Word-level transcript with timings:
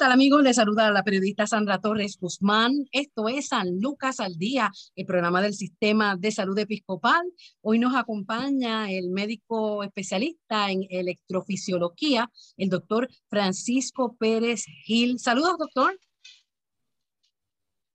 Tal 0.00 0.12
amigos? 0.12 0.42
Les 0.42 0.56
saluda 0.56 0.90
la 0.90 1.02
periodista 1.02 1.46
Sandra 1.46 1.78
Torres 1.78 2.16
Guzmán. 2.18 2.86
Esto 2.90 3.28
es 3.28 3.48
San 3.48 3.82
Lucas 3.82 4.18
al 4.18 4.38
Día, 4.38 4.70
el 4.96 5.04
programa 5.04 5.42
del 5.42 5.52
Sistema 5.52 6.16
de 6.16 6.32
Salud 6.32 6.58
Episcopal. 6.58 7.20
Hoy 7.60 7.78
nos 7.78 7.94
acompaña 7.94 8.90
el 8.90 9.10
médico 9.10 9.84
especialista 9.84 10.70
en 10.70 10.86
electrofisiología, 10.88 12.30
el 12.56 12.70
doctor 12.70 13.10
Francisco 13.28 14.16
Pérez 14.18 14.64
Gil. 14.86 15.18
Saludos, 15.18 15.58
doctor. 15.58 15.94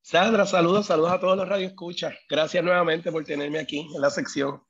Sandra, 0.03 0.45
saludos, 0.45 0.85
saludos 0.85 1.11
a 1.11 1.19
todos 1.19 1.35
los 1.35 1.49
radioescuchas. 1.49 2.13
Gracias 2.29 2.63
nuevamente 2.63 3.11
por 3.11 3.23
tenerme 3.25 3.57
aquí 3.57 3.79
en 3.79 3.99
la 3.99 4.11
sección. 4.11 4.61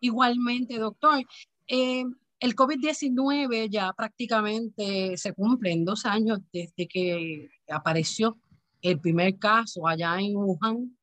Igualmente, 0.00 0.76
doctor. 0.76 1.22
Eh, 1.68 2.02
el 2.40 2.56
COVID-19 2.56 3.68
ya 3.70 3.92
prácticamente 3.92 5.16
se 5.18 5.34
cumple 5.34 5.72
en 5.72 5.84
dos 5.84 6.06
años 6.06 6.40
desde 6.52 6.88
que 6.88 7.50
apareció 7.68 8.38
el 8.80 8.98
primer 8.98 9.38
caso 9.38 9.86
allá 9.86 10.18
en 10.18 10.36
Wuhan. 10.36 10.96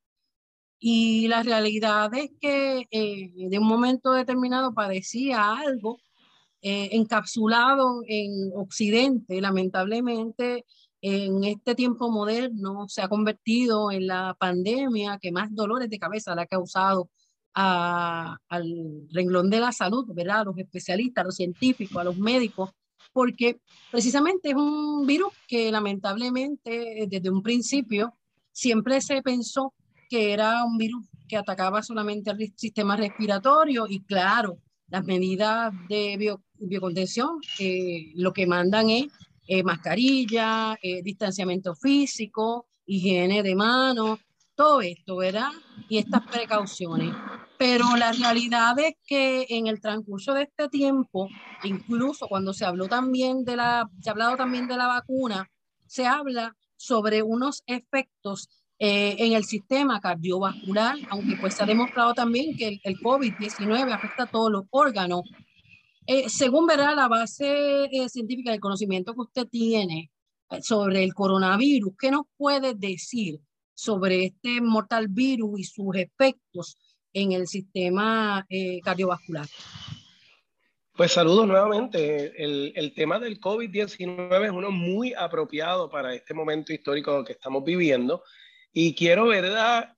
Y 0.79 1.27
la 1.27 1.43
realidad 1.43 2.13
es 2.15 2.31
que 2.41 2.87
eh, 2.91 3.31
de 3.35 3.59
un 3.59 3.67
momento 3.67 4.11
determinado 4.11 4.73
parecía 4.73 5.53
algo 5.53 5.99
eh, 6.61 6.89
encapsulado 6.93 8.01
en 8.07 8.51
Occidente. 8.55 9.39
Lamentablemente, 9.39 10.65
en 11.01 11.43
este 11.43 11.75
tiempo 11.75 12.09
moderno 12.09 12.87
se 12.89 13.03
ha 13.03 13.07
convertido 13.07 13.91
en 13.91 14.07
la 14.07 14.35
pandemia 14.39 15.19
que 15.21 15.31
más 15.31 15.53
dolores 15.53 15.89
de 15.89 15.99
cabeza 15.99 16.33
le 16.35 16.41
ha 16.41 16.47
causado 16.47 17.09
al 17.59 19.07
renglón 19.11 19.49
de 19.49 19.59
la 19.59 19.71
salud, 19.71 20.05
¿verdad? 20.13 20.41
A 20.41 20.43
los 20.45 20.57
especialistas, 20.57 21.23
a 21.23 21.25
los 21.25 21.35
científicos, 21.35 21.97
a 21.97 22.03
los 22.03 22.17
médicos, 22.17 22.69
porque 23.11 23.59
precisamente 23.91 24.49
es 24.49 24.55
un 24.55 25.07
virus 25.07 25.33
que 25.47 25.71
lamentablemente 25.71 27.07
desde 27.09 27.29
un 27.31 27.41
principio 27.41 28.13
siempre 28.51 29.01
se 29.01 29.23
pensó 29.23 29.73
que 30.07 30.33
era 30.33 30.63
un 30.63 30.77
virus 30.77 31.05
que 31.27 31.37
atacaba 31.37 31.81
solamente 31.81 32.29
al 32.29 32.37
sistema 32.55 32.95
respiratorio 32.95 33.87
y 33.89 34.01
claro, 34.01 34.59
las 34.87 35.03
medidas 35.03 35.73
de 35.89 36.37
biocontención 36.59 37.39
eh, 37.59 38.11
lo 38.15 38.31
que 38.33 38.47
mandan 38.47 38.89
es 38.89 39.07
eh, 39.47 39.63
mascarilla, 39.63 40.77
eh, 40.81 41.01
distanciamiento 41.01 41.75
físico, 41.75 42.67
higiene 42.85 43.43
de 43.43 43.55
manos, 43.55 44.19
todo 44.55 44.81
esto, 44.81 45.17
¿verdad? 45.17 45.49
Y 45.89 45.97
estas 45.97 46.21
precauciones. 46.27 47.13
Pero 47.57 47.95
la 47.97 48.11
realidad 48.11 48.77
es 48.79 48.93
que 49.05 49.45
en 49.49 49.67
el 49.67 49.81
transcurso 49.81 50.33
de 50.33 50.43
este 50.43 50.69
tiempo, 50.69 51.27
incluso 51.63 52.27
cuando 52.27 52.53
se 52.53 52.65
habló 52.65 52.87
también 52.87 53.43
de 53.43 53.55
la, 53.55 53.89
se 53.99 54.09
ha 54.09 54.13
hablado 54.13 54.37
también 54.37 54.67
de 54.67 54.77
la 54.77 54.87
vacuna, 54.87 55.49
se 55.87 56.05
habla 56.05 56.55
sobre 56.75 57.23
unos 57.23 57.63
efectos 57.65 58.49
eh, 58.79 59.15
en 59.17 59.33
el 59.33 59.43
sistema 59.43 59.99
cardiovascular, 59.99 60.97
aunque 61.09 61.35
pues 61.37 61.55
se 61.55 61.63
ha 61.63 61.65
demostrado 61.65 62.13
también 62.13 62.55
que 62.55 62.67
el, 62.67 62.81
el 62.83 62.97
COVID-19 62.99 63.91
afecta 63.91 64.23
a 64.23 64.27
todos 64.27 64.51
los 64.51 64.65
órganos. 64.69 65.21
Eh, 66.05 66.29
según 66.29 66.67
verá 66.67 66.93
la 66.93 67.07
base 67.07 67.85
eh, 67.85 68.07
científica 68.07 68.51
del 68.51 68.59
conocimiento 68.59 69.13
que 69.15 69.21
usted 69.21 69.47
tiene 69.47 70.11
sobre 70.61 71.03
el 71.03 71.13
coronavirus, 71.13 71.93
¿qué 71.99 72.11
nos 72.11 72.25
puede 72.37 72.73
decir 72.73 73.41
sobre 73.77 74.25
este 74.25 74.59
mortal 74.59 75.07
virus 75.07 75.59
y 75.59 75.63
sus 75.63 75.95
efectos 75.95 76.77
en 77.13 77.31
el 77.31 77.47
sistema 77.47 78.43
eh, 78.49 78.79
cardiovascular. 78.83 79.45
Pues 80.95 81.11
saludos 81.11 81.47
nuevamente. 81.47 82.43
El, 82.43 82.73
el 82.75 82.95
tema 82.95 83.19
del 83.19 83.39
COVID-19 83.39 84.45
es 84.45 84.51
uno 84.51 84.71
muy 84.71 85.13
apropiado 85.13 85.91
para 85.91 86.15
este 86.15 86.33
momento 86.33 86.73
histórico 86.73 87.23
que 87.23 87.33
estamos 87.33 87.63
viviendo. 87.63 88.23
Y 88.73 88.95
quiero, 88.95 89.27
¿verdad?, 89.27 89.95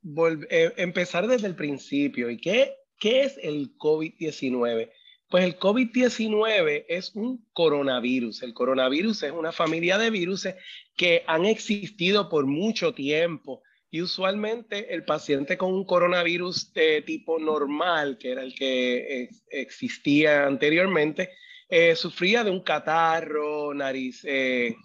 eh, 0.50 0.74
empezar 0.76 1.28
desde 1.28 1.48
el 1.48 1.56
principio. 1.56 2.30
¿Y 2.30 2.38
qué, 2.38 2.76
qué 3.00 3.22
es 3.22 3.40
el 3.42 3.78
COVID-19? 3.78 4.92
Pues 5.30 5.46
el 5.46 5.58
COVID-19 5.58 6.86
es 6.90 7.16
un 7.16 7.48
coronavirus. 7.54 8.44
El 8.44 8.54
coronavirus 8.54 9.24
es 9.24 9.32
una 9.32 9.54
familia 9.54 9.98
de 9.98 10.10
virus 10.10 10.50
que 10.98 11.24
han 11.28 11.46
existido 11.46 12.28
por 12.28 12.46
mucho 12.46 12.94
tiempo 12.94 13.64
y 13.92 14.02
usualmente 14.02 14.94
el 14.94 15.04
paciente 15.04 15.58
con 15.58 15.74
un 15.74 15.86
coronavirus 15.86 16.74
de 16.74 17.02
tipo 17.02 17.40
normal, 17.40 18.18
que 18.20 18.32
era 18.32 18.44
el 18.44 18.54
que 18.54 19.30
existía 19.50 20.46
anteriormente, 20.46 21.32
eh, 21.70 21.96
sufría 21.96 22.44
de 22.44 22.50
un 22.50 22.62
catarro, 22.62 23.74
nariz 23.74 24.24
eh, 24.26 24.76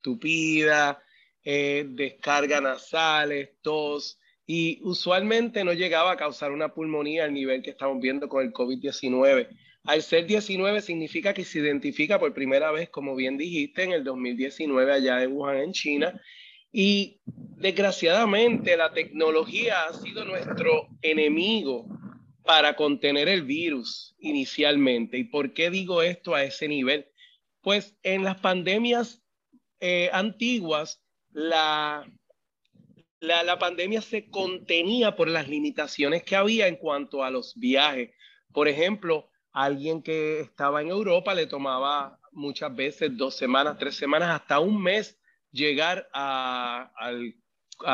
tupida, 0.00 1.02
eh, 1.44 1.84
descarga 1.88 2.60
nasales, 2.60 3.50
tos, 3.60 4.20
y 4.46 4.80
usualmente 4.82 5.64
no 5.64 5.72
llegaba 5.72 6.12
a 6.12 6.16
causar 6.16 6.52
una 6.52 6.72
pulmonía 6.72 7.24
al 7.24 7.34
nivel 7.34 7.62
que 7.62 7.70
estamos 7.70 8.00
viendo 8.00 8.28
con 8.28 8.44
el 8.44 8.52
COVID-19. 8.52 9.48
Al 9.84 10.02
ser 10.02 10.26
19 10.26 10.80
significa 10.80 11.34
que 11.34 11.44
se 11.44 11.58
identifica 11.58 12.20
por 12.20 12.32
primera 12.34 12.70
vez, 12.70 12.88
como 12.88 13.16
bien 13.16 13.36
dijiste, 13.36 13.82
en 13.82 13.92
el 13.92 14.04
2019 14.04 14.92
allá 14.92 15.22
en 15.24 15.32
Wuhan, 15.32 15.56
en 15.56 15.72
China, 15.72 16.20
y 16.72 17.20
desgraciadamente 17.26 18.76
la 18.76 18.92
tecnología 18.92 19.84
ha 19.84 19.92
sido 19.92 20.24
nuestro 20.24 20.88
enemigo 21.02 21.86
para 22.44 22.74
contener 22.74 23.28
el 23.28 23.42
virus 23.42 24.16
inicialmente. 24.18 25.18
¿Y 25.18 25.24
por 25.24 25.52
qué 25.52 25.70
digo 25.70 26.02
esto 26.02 26.34
a 26.34 26.42
ese 26.42 26.66
nivel? 26.66 27.06
Pues 27.60 27.96
en 28.02 28.24
las 28.24 28.40
pandemias 28.40 29.22
eh, 29.80 30.10
antiguas, 30.12 31.04
la, 31.30 32.10
la, 33.20 33.42
la 33.42 33.58
pandemia 33.58 34.00
se 34.00 34.28
contenía 34.28 35.14
por 35.14 35.28
las 35.28 35.48
limitaciones 35.48 36.24
que 36.24 36.36
había 36.36 36.66
en 36.66 36.76
cuanto 36.76 37.22
a 37.22 37.30
los 37.30 37.54
viajes. 37.54 38.10
Por 38.52 38.66
ejemplo, 38.66 39.28
alguien 39.52 40.02
que 40.02 40.40
estaba 40.40 40.80
en 40.80 40.88
Europa 40.88 41.34
le 41.34 41.46
tomaba 41.46 42.18
muchas 42.32 42.74
veces 42.74 43.16
dos 43.16 43.36
semanas, 43.36 43.76
tres 43.78 43.94
semanas, 43.94 44.30
hasta 44.30 44.58
un 44.58 44.82
mes 44.82 45.21
llegar 45.52 46.08
a, 46.12 46.90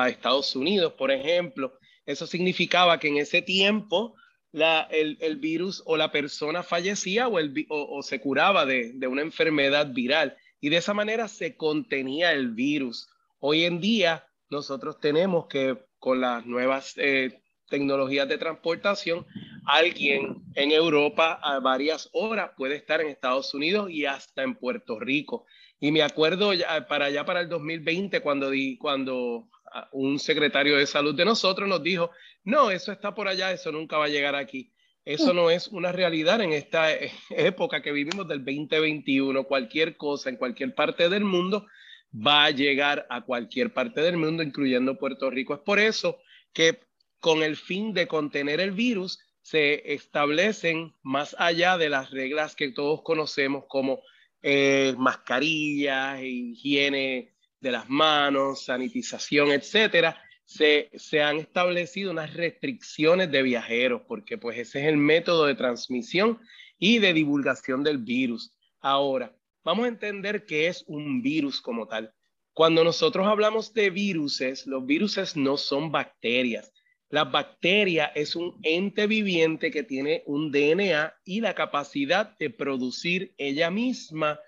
Estados 0.09 0.55
Unidos, 0.55 0.93
por 0.95 1.11
ejemplo. 1.11 1.79
Eso 2.07 2.27
significaba 2.27 2.99
que 2.99 3.09
en 3.09 3.19
ese 3.19 3.43
tiempo 3.43 4.15
el, 4.53 5.37
virus 5.37 5.83
o 5.87 5.97
la 5.97 6.11
persona 6.11 6.63
fallecía 6.63 7.29
o, 7.29 8.03
se 8.03 8.21
curaba 8.21 8.67
de, 8.67 8.95
una 9.07 9.23
enfermedad 9.23 9.89
viral 9.93 10.37
y 10.61 10.69
de 10.69 10.79
esa 10.79 10.95
manera 10.95 11.29
se 11.29 11.57
contenía 11.57 12.33
el 12.33 12.51
virus. 12.51 13.09
Hoy 13.39 13.65
en 13.65 13.81
día 13.81 14.27
nosotros 14.51 15.01
tenemos 15.01 15.47
que 15.47 15.79
con 15.99 16.21
las 16.21 16.47
nuevas 16.47 16.95
eh, 16.97 17.41
tecnologías 17.69 18.29
de 18.29 18.39
transportación, 18.39 19.27
alguien 19.67 20.43
en 20.55 20.73
Europa 20.73 21.39
a 21.43 21.61
varias 21.61 22.09
horas 22.13 22.53
puede 22.57 22.77
estar 22.77 23.01
en 23.01 23.09
Estados 23.09 23.53
Unidos 23.55 23.91
y 23.91 24.07
hasta 24.07 24.43
en 24.43 24.55
Puerto 24.55 24.99
Rico. 24.99 25.47
Y 25.81 25.93
me 25.93 26.03
acuerdo 26.03 26.53
para 26.89 27.07
allá, 27.07 27.25
para 27.25 27.41
el 27.41 27.49
2020, 27.49 28.21
cuando, 28.21 28.51
di, 28.51 28.77
cuando 28.79 29.49
un 29.93 30.19
secretario 30.19 30.77
de 30.77 30.87
salud 30.87 31.15
de 31.15 31.25
nosotros 31.25 31.69
nos 31.69 31.83
dijo, 31.83 32.11
no, 32.45 32.71
eso 32.71 32.93
está 32.93 33.15
por 33.15 33.29
allá, 33.29 33.53
eso 33.53 33.71
nunca 33.71 33.97
va 33.99 34.07
a 34.07 34.09
llegar 34.09 34.35
aquí. 34.35 34.73
Eso 35.05 35.33
no 35.33 35.51
es 35.51 35.69
una 35.69 35.91
realidad 35.91 36.41
en 36.43 36.53
esta 36.53 36.93
eh, 36.93 37.11
época 37.31 37.81
que 37.81 37.93
vivimos 37.93 38.29
del 38.29 38.45
2021. 38.45 39.45
Cualquier 39.45 39.97
cosa 39.97 40.29
en 40.29 40.37
cualquier 40.37 40.75
parte 40.75 41.09
del 41.09 41.25
mundo 41.25 41.67
va 42.15 42.45
a 42.45 42.51
llegar 42.51 43.07
a 43.09 43.23
cualquier 43.23 43.73
parte 43.73 44.03
del 44.03 44.17
mundo, 44.17 44.43
incluyendo 44.43 44.99
Puerto 44.99 45.31
Rico. 45.31 45.55
Es 45.55 45.61
por 45.61 45.79
eso 45.79 46.19
que 46.53 46.81
con 47.21 47.43
el 47.43 47.57
fin 47.57 47.95
de 47.95 48.07
contener 48.07 48.61
el 48.61 48.73
virus, 48.73 49.19
se 49.41 49.95
establecen 49.95 50.95
más 51.03 51.35
allá 51.39 51.79
de 51.79 51.89
las 51.89 52.11
reglas 52.11 52.55
que 52.55 52.71
todos 52.71 53.03
conocemos 53.03 53.65
como 53.67 54.03
eh, 54.51 54.95
mascarillas, 54.97 56.23
higiene 56.23 57.35
de 57.61 57.71
las 57.71 57.91
manos, 57.91 58.65
sanitización, 58.65 59.51
etcétera, 59.51 60.19
se, 60.47 60.89
se, 60.95 61.21
han 61.21 61.37
establecido 61.37 62.13
unas 62.13 62.33
restricciones 62.33 63.31
de 63.31 63.43
viajeros, 63.43 64.03
porque 64.09 64.39
pues 64.39 64.57
ese 64.57 64.81
es 64.81 64.87
el 64.87 64.97
método 64.97 65.45
de 65.45 65.55
transmisión 65.55 66.41
y 66.79 66.99
de 66.99 67.13
divulgación 67.13 67.85
del 67.85 67.99
virus. 67.99 68.55
Ahora, 68.81 69.37
vamos 69.65 69.85
a 69.85 69.89
entender 69.89 70.47
qué 70.47 70.69
es 70.69 70.83
un 70.87 71.21
virus 71.21 71.61
como 71.61 71.87
tal. 71.87 72.15
Cuando 72.55 72.83
nosotros 72.85 73.27
hablamos 73.27 73.75
de 73.75 73.91
viruses, 73.91 74.67
los 74.67 74.87
viruses 74.87 75.37
no 75.37 75.59
son 75.59 75.93
bacterias. 75.93 76.73
La 77.11 77.25
bacteria 77.25 78.07
es 78.15 78.37
un 78.37 78.59
ente 78.63 79.07
viviente 79.07 79.71
que 79.71 79.83
tiene 79.83 80.23
un 80.27 80.53
DNA 80.53 81.15
y 81.25 81.41
la 81.41 81.55
capacidad 81.55 82.37
de 82.39 82.51
producir 82.51 83.35
ella 83.39 83.71
misma 83.71 84.39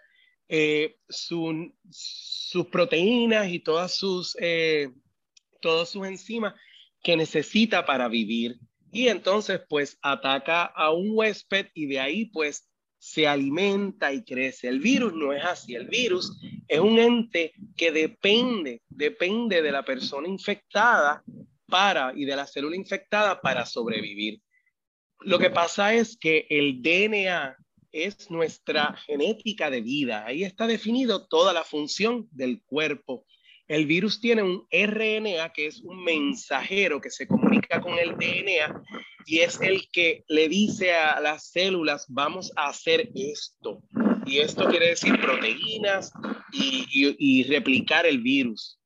eh, 0.48 0.98
sus 1.08 2.66
proteínas 2.70 3.48
y 3.48 3.60
todas 3.60 3.94
sus, 3.94 4.36
eh, 4.40 4.90
todas 5.62 5.88
sus 5.88 6.06
enzimas 6.06 6.54
que 7.02 7.16
necesita 7.16 7.86
para 7.86 8.08
vivir. 8.08 8.58
Y 8.92 9.08
entonces, 9.08 9.60
pues, 9.68 9.96
ataca 10.02 10.64
a 10.64 10.90
un 10.90 11.10
huésped 11.12 11.68
y 11.72 11.86
de 11.86 12.00
ahí, 12.00 12.26
pues, 12.26 12.68
se 12.98 13.26
alimenta 13.26 14.12
y 14.12 14.22
crece. 14.22 14.68
El 14.68 14.80
virus 14.80 15.14
no 15.14 15.32
es 15.32 15.42
así. 15.44 15.74
El 15.74 15.86
virus 15.86 16.38
es 16.68 16.80
un 16.80 16.98
ente 16.98 17.54
que 17.76 17.90
depende, 17.92 18.82
depende 18.88 19.62
de 19.62 19.72
la 19.72 19.84
persona 19.84 20.28
infectada 20.28 21.24
para 21.70 22.12
y 22.14 22.24
de 22.26 22.36
la 22.36 22.46
célula 22.46 22.76
infectada 22.76 23.40
para 23.40 23.64
sobrevivir. 23.64 24.42
Lo 25.20 25.38
que 25.38 25.50
pasa 25.50 25.94
es 25.94 26.16
que 26.18 26.46
el 26.50 26.82
DNA 26.82 27.56
es 27.92 28.30
nuestra 28.30 28.96
genética 29.06 29.70
de 29.70 29.80
vida. 29.80 30.24
Ahí 30.26 30.44
está 30.44 30.66
definido 30.66 31.26
toda 31.26 31.52
la 31.52 31.64
función 31.64 32.28
del 32.30 32.62
cuerpo. 32.62 33.26
El 33.68 33.86
virus 33.86 34.20
tiene 34.20 34.42
un 34.42 34.66
RNA 34.70 35.52
que 35.52 35.66
es 35.66 35.80
un 35.82 36.02
mensajero 36.02 37.00
que 37.00 37.10
se 37.10 37.28
comunica 37.28 37.80
con 37.80 37.98
el 37.98 38.16
DNA 38.16 38.82
y 39.26 39.40
es 39.40 39.60
el 39.60 39.88
que 39.92 40.24
le 40.28 40.48
dice 40.48 40.92
a 40.92 41.20
las 41.20 41.50
células, 41.50 42.06
vamos 42.08 42.52
a 42.56 42.68
hacer 42.68 43.10
esto. 43.14 43.80
Y 44.26 44.38
esto 44.38 44.68
quiere 44.68 44.88
decir 44.88 45.20
proteínas 45.20 46.12
y, 46.52 46.86
y 46.90 47.44
replicar 47.44 48.06
el 48.06 48.20
virus. 48.20 48.80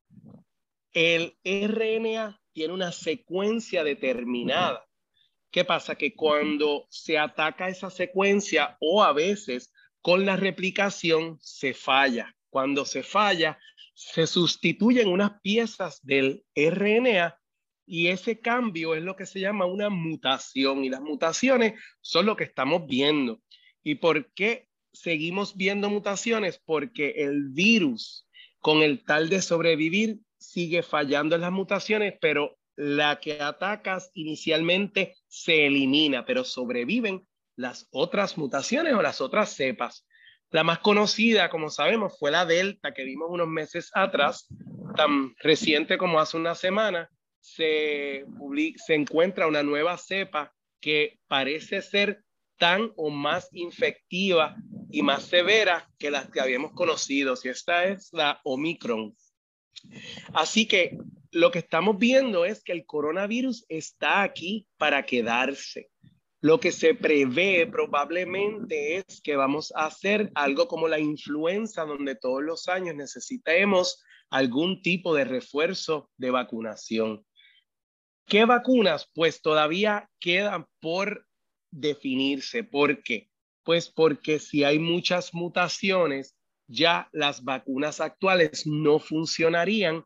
El 0.93 1.35
RNA 1.45 2.41
tiene 2.55 2.73
una 2.73 2.93
secuencia 2.93 3.85
determinada 3.85 4.87
¿Qué 5.55 5.65
pasa? 5.65 5.95
Que 5.95 6.17
cuando 6.17 6.85
se 6.91 7.17
ataca 7.17 7.69
esa 7.69 7.89
secuencia 7.89 8.77
o 8.81 9.05
a 9.05 9.13
veces 9.13 9.73
con 10.03 10.27
la 10.27 10.35
replicación 10.35 11.39
se 11.41 11.75
falla. 11.75 12.35
Cuando 12.51 12.85
se 12.85 13.05
falla, 13.05 13.57
se 13.95 14.27
sustituyen 14.27 15.07
unas 15.07 15.41
piezas 15.43 16.05
del 16.05 16.45
RNA 16.57 17.39
y 17.87 18.09
ese 18.09 18.41
cambio 18.41 18.97
es 18.97 19.05
lo 19.05 19.15
que 19.15 19.27
se 19.27 19.39
llama 19.39 19.65
una 19.65 19.91
mutación 19.91 20.83
y 20.83 20.89
las 20.89 21.03
mutaciones 21.03 21.75
son 22.01 22.27
lo 22.27 22.35
que 22.35 22.43
estamos 22.43 22.89
viendo. 22.89 23.41
¿Y 23.85 23.95
por 23.95 24.33
qué 24.33 24.67
seguimos 24.93 25.57
viendo 25.57 25.89
mutaciones? 25.89 26.61
Porque 26.65 27.11
el 27.19 27.51
virus, 27.51 28.27
con 28.59 28.83
el 28.83 29.05
tal 29.05 29.29
de 29.29 29.41
sobrevivir, 29.41 30.19
sigue 30.55 30.85
fallando 30.85 31.35
en 31.35 31.41
las 31.41 31.51
mutaciones, 31.51 32.15
pero 32.21 32.57
la 32.77 33.19
que 33.19 33.41
atacas 33.43 34.11
inicialmente 34.15 35.17
se 35.27 35.67
elimina, 35.67 36.25
pero 36.25 36.45
sobreviven 36.45 37.27
las 37.57 37.89
otras 37.91 38.39
mutaciones 38.39 38.95
o 38.95 39.03
las 39.03 39.21
otras 39.21 39.51
cepas. 39.51 40.07
La 40.51 40.63
más 40.63 40.79
conocida, 40.79 41.51
como 41.51 41.71
sabemos, 41.71 42.17
fue 42.21 42.31
la 42.31 42.47
Delta 42.47 42.95
que 42.95 43.03
vimos 43.03 43.29
unos 43.31 43.49
meses 43.49 43.91
atrás, 43.95 44.47
tan 44.97 45.35
reciente 45.41 45.99
como 45.99 46.21
hace 46.21 46.37
una 46.37 46.55
semana, 46.55 47.11
se, 47.41 48.25
se 48.77 48.95
encuentra 48.95 49.49
una 49.49 49.65
nueva 49.65 49.99
cepa 49.99 50.55
que 50.81 51.19
parece 51.27 51.83
ser 51.83 52.23
tan 52.59 52.93
o 52.97 53.11
más 53.11 53.49
infectiva 53.53 54.55
y 54.93 55.03
más 55.03 55.25
severa 55.25 55.91
que 55.99 56.13
las 56.13 56.31
que 56.31 56.41
habíamos 56.41 56.73
conocido, 56.73 57.35
y 57.43 57.49
esta 57.49 57.87
es 57.87 58.11
la 58.13 58.41
Omicron. 58.45 59.17
Así 60.33 60.67
que 60.67 60.99
lo 61.31 61.51
que 61.51 61.59
estamos 61.59 61.99
viendo 61.99 62.45
es 62.45 62.63
que 62.63 62.73
el 62.73 62.87
coronavirus 62.87 63.65
está 63.69 64.23
aquí 64.23 64.67
para 64.77 65.05
quedarse. 65.05 65.91
Lo 66.41 66.61
que 66.61 66.73
se 66.73 66.95
prevé 66.95 67.67
probablemente 67.67 68.97
es 68.97 69.21
que 69.23 69.35
vamos 69.35 69.73
a 69.75 69.87
hacer 69.87 70.31
algo 70.35 70.69
como 70.69 70.89
la 70.89 70.99
influenza, 70.99 71.85
donde 71.85 72.15
todos 72.15 72.43
los 72.43 72.69
años 72.69 72.95
necesitemos 72.95 74.03
algún 74.31 74.83
tipo 74.83 75.15
de 75.15 75.25
refuerzo 75.25 76.11
de 76.19 76.31
vacunación. 76.31 77.25
¿Qué 78.27 78.45
vacunas? 78.45 79.11
Pues 79.15 79.43
todavía 79.43 80.11
quedan 80.21 80.67
por 80.81 81.27
definirse. 81.71 82.63
¿Por 82.63 83.03
qué? 83.03 83.31
Pues 83.63 83.89
porque 83.89 84.39
si 84.39 84.65
hay 84.65 84.79
muchas 84.79 85.35
mutaciones, 85.35 86.37
ya 86.67 87.09
las 87.13 87.45
vacunas 87.45 88.01
actuales 88.01 88.67
no 88.67 88.99
funcionarían 88.99 90.05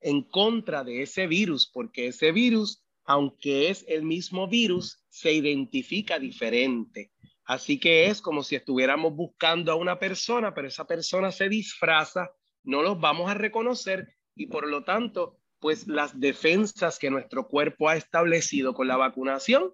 en 0.00 0.22
contra 0.22 0.84
de 0.84 1.02
ese 1.02 1.26
virus, 1.26 1.70
porque 1.72 2.08
ese 2.08 2.32
virus, 2.32 2.84
aunque 3.04 3.70
es 3.70 3.84
el 3.88 4.02
mismo 4.02 4.48
virus, 4.48 5.04
se 5.08 5.32
identifica 5.32 6.18
diferente. 6.18 7.12
Así 7.44 7.80
que 7.80 8.06
es 8.06 8.20
como 8.20 8.42
si 8.42 8.56
estuviéramos 8.56 9.14
buscando 9.14 9.72
a 9.72 9.76
una 9.76 9.98
persona, 9.98 10.54
pero 10.54 10.68
esa 10.68 10.86
persona 10.86 11.32
se 11.32 11.48
disfraza, 11.48 12.30
no 12.62 12.82
los 12.82 13.00
vamos 13.00 13.30
a 13.30 13.34
reconocer 13.34 14.14
y 14.36 14.46
por 14.46 14.68
lo 14.68 14.84
tanto, 14.84 15.38
pues 15.58 15.88
las 15.88 16.18
defensas 16.20 16.98
que 16.98 17.10
nuestro 17.10 17.48
cuerpo 17.48 17.88
ha 17.88 17.96
establecido 17.96 18.74
con 18.74 18.86
la 18.86 18.96
vacunación 18.96 19.72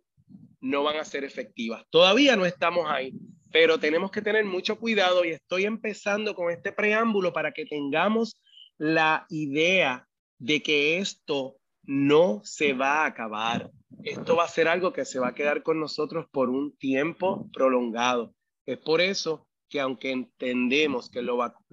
no 0.61 0.83
van 0.83 0.97
a 0.97 1.05
ser 1.05 1.25
efectivas. 1.25 1.85
Todavía 1.91 2.37
no 2.37 2.47
estamos 2.47 2.87
ahí, 2.89 3.13
pero 3.55 3.79
tenemos 3.79 4.11
que 4.11 4.21
tener 4.21 4.45
mucho 4.45 4.81
cuidado 4.81 5.25
y 5.25 5.31
estoy 5.31 5.65
empezando 5.65 6.35
con 6.35 6.51
este 6.51 6.73
preámbulo 6.73 7.33
para 7.33 7.53
que 7.53 7.65
tengamos 7.65 8.35
la 8.79 9.27
idea 9.31 10.09
de 10.41 10.61
que 10.61 10.99
esto 10.99 11.57
no 11.85 12.41
se 12.43 12.73
va 12.73 13.05
a 13.05 13.07
acabar. 13.07 13.71
Esto 14.03 14.35
va 14.35 14.43
a 14.43 14.49
ser 14.49 14.67
algo 14.67 14.93
que 14.93 15.05
se 15.05 15.21
va 15.21 15.29
a 15.29 15.35
quedar 15.37 15.63
con 15.63 15.79
nosotros 15.79 16.27
por 16.33 16.51
un 16.51 16.77
tiempo 16.79 17.49
prolongado. 17.53 18.35
Es 18.67 18.79
por 18.79 19.01
eso 19.01 19.47
que 19.69 19.79
aunque 19.79 20.11
entendemos 20.11 21.09
que 21.09 21.25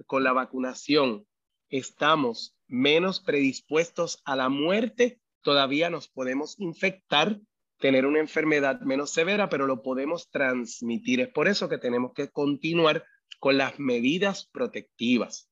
con 0.06 0.22
la 0.22 0.32
vacunación 0.32 1.26
estamos 1.68 2.54
menos 2.68 3.18
predispuestos 3.18 4.22
a 4.24 4.36
la 4.36 4.48
muerte, 4.48 5.18
todavía 5.42 5.90
nos 5.90 6.06
podemos 6.06 6.54
infectar, 6.60 7.40
tener 7.82 8.06
una 8.06 8.20
enfermedad 8.20 8.80
menos 8.82 9.10
severa, 9.10 9.48
pero 9.48 9.66
lo 9.66 9.82
podemos 9.82 10.30
transmitir. 10.30 11.20
Es 11.20 11.28
por 11.28 11.48
eso 11.48 11.68
que 11.68 11.78
tenemos 11.78 12.12
que 12.14 12.30
continuar 12.30 13.04
con 13.40 13.58
las 13.58 13.80
medidas 13.80 14.48
protectivas. 14.52 15.50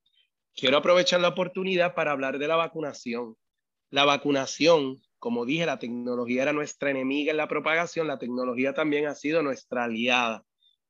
Quiero 0.54 0.76
aprovechar 0.76 1.20
la 1.20 1.28
oportunidad 1.28 1.92
para 1.92 2.12
hablar 2.12 2.38
de 2.38 2.46
la 2.46 2.54
vacunación. 2.54 3.36
La 3.90 4.04
vacunación, 4.04 5.02
como 5.18 5.44
dije, 5.44 5.66
la 5.66 5.80
tecnología 5.80 6.42
era 6.42 6.52
nuestra 6.52 6.90
enemiga 6.90 7.32
en 7.32 7.36
la 7.36 7.48
propagación, 7.48 8.06
la 8.06 8.20
tecnología 8.20 8.74
también 8.74 9.06
ha 9.06 9.16
sido 9.16 9.42
nuestra 9.42 9.84
aliada. 9.84 10.44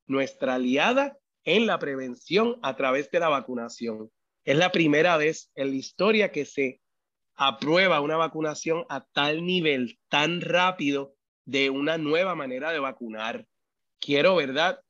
Nuestra 0.05 0.53
aliada 0.53 1.17
en 1.43 1.65
la 1.65 1.79
prevención 1.79 2.59
a 2.61 2.75
través 2.75 3.09
de 3.09 3.19
la 3.19 3.29
vacunación. 3.29 4.11
Es 4.45 4.57
la 4.57 4.71
primera 4.71 5.17
vez 5.17 5.49
en 5.55 5.71
la 5.71 5.75
historia 5.75 6.31
que 6.31 6.45
se 6.45 6.81
aprueba 7.33 7.99
una 7.99 8.17
vacunación 8.17 8.85
a 8.89 9.03
tal 9.11 9.43
nivel, 9.43 9.97
tan 10.07 10.41
rápido, 10.41 11.15
de 11.45 11.69
una 11.69 11.97
nueva 11.97 12.35
manera 12.35 12.71
de 12.71 12.79
vacunar. 12.79 13.45
Quiero, 13.99 14.35
¿verdad?, 14.35 14.81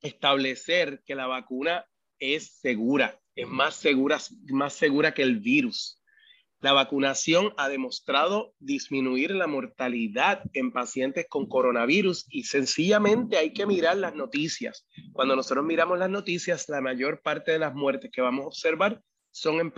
establecer 0.00 1.02
que 1.04 1.14
la 1.14 1.26
vacuna 1.26 1.86
es 2.18 2.52
segura 2.60 3.20
es 3.38 3.46
más 3.46 3.76
segura, 3.76 4.18
más 4.48 4.74
segura 4.74 5.14
que 5.14 5.22
el 5.22 5.38
virus. 5.38 6.02
La 6.60 6.72
vacunación 6.72 7.54
ha 7.56 7.68
demostrado 7.68 8.52
disminuir 8.58 9.30
la 9.30 9.46
mortalidad 9.46 10.42
en 10.54 10.72
pacientes 10.72 11.26
con 11.28 11.46
coronavirus 11.46 12.26
y 12.30 12.44
sencillamente 12.44 13.36
hay 13.36 13.52
que 13.52 13.64
mirar 13.64 13.96
las 13.96 14.16
noticias. 14.16 14.88
Cuando 15.12 15.36
nosotros 15.36 15.64
miramos 15.64 16.00
las 16.00 16.10
noticias, 16.10 16.68
la 16.68 16.80
mayor 16.80 17.22
parte 17.22 17.52
de 17.52 17.60
las 17.60 17.74
muertes 17.76 18.10
que 18.12 18.20
vamos 18.20 18.44
a 18.44 18.48
observar 18.48 19.00
son 19.30 19.60
en, 19.60 19.72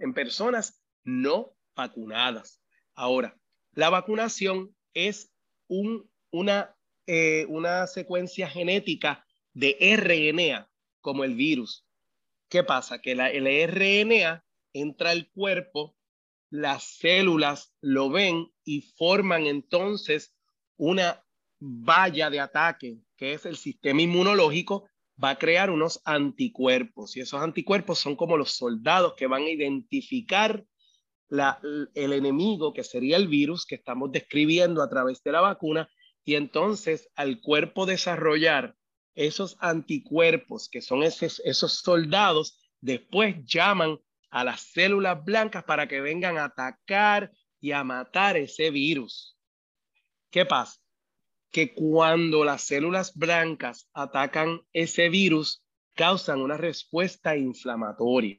en 0.00 0.12
personas 0.12 0.82
no 1.04 1.54
vacunadas. 1.76 2.60
Ahora, 2.96 3.36
la 3.74 3.90
vacunación 3.90 4.74
es 4.92 5.32
un, 5.68 6.10
una, 6.30 6.76
eh, 7.06 7.46
una 7.48 7.86
secuencia 7.86 8.48
genética 8.48 9.26
de 9.52 9.76
RNA, 9.96 10.70
como 11.00 11.24
el 11.24 11.34
virus. 11.34 11.86
¿Qué 12.48 12.62
pasa? 12.64 13.00
Que 13.00 13.14
la, 13.14 13.30
el 13.30 13.46
RNA 13.46 14.44
entra 14.72 15.10
al 15.10 15.30
cuerpo, 15.30 15.96
las 16.50 16.84
células 16.84 17.74
lo 17.80 18.10
ven 18.10 18.52
y 18.64 18.82
forman 18.82 19.46
entonces 19.46 20.34
una 20.76 21.24
valla 21.58 22.30
de 22.30 22.40
ataque, 22.40 22.98
que 23.16 23.32
es 23.34 23.46
el 23.46 23.56
sistema 23.56 24.02
inmunológico, 24.02 24.88
va 25.22 25.30
a 25.30 25.38
crear 25.38 25.70
unos 25.70 26.00
anticuerpos. 26.04 27.16
Y 27.16 27.20
esos 27.20 27.40
anticuerpos 27.40 27.98
son 27.98 28.16
como 28.16 28.36
los 28.36 28.52
soldados 28.52 29.14
que 29.14 29.26
van 29.26 29.42
a 29.42 29.50
identificar 29.50 30.64
la, 31.28 31.60
el 31.94 32.12
enemigo, 32.12 32.72
que 32.72 32.84
sería 32.84 33.16
el 33.16 33.28
virus 33.28 33.66
que 33.66 33.76
estamos 33.76 34.12
describiendo 34.12 34.82
a 34.82 34.88
través 34.88 35.22
de 35.22 35.32
la 35.32 35.40
vacuna, 35.40 35.88
y 36.24 36.34
entonces 36.36 37.10
al 37.16 37.40
cuerpo 37.40 37.86
desarrollar 37.86 38.76
esos 39.14 39.56
anticuerpos, 39.60 40.68
que 40.68 40.80
son 40.80 41.02
esos, 41.02 41.40
esos 41.44 41.80
soldados, 41.80 42.58
después 42.80 43.36
llaman 43.44 43.98
a 44.30 44.44
las 44.44 44.62
células 44.62 45.24
blancas 45.24 45.64
para 45.64 45.86
que 45.86 46.00
vengan 46.00 46.38
a 46.38 46.46
atacar 46.46 47.30
y 47.60 47.72
a 47.72 47.84
matar 47.84 48.36
ese 48.36 48.70
virus. 48.70 49.38
¿Qué 50.30 50.44
pasa? 50.44 50.80
Que 51.52 51.72
cuando 51.72 52.44
las 52.44 52.64
células 52.64 53.14
blancas 53.14 53.88
atacan 53.92 54.62
ese 54.72 55.08
virus, 55.08 55.62
causan 55.94 56.40
una 56.40 56.56
respuesta 56.56 57.36
inflamatoria. 57.36 58.36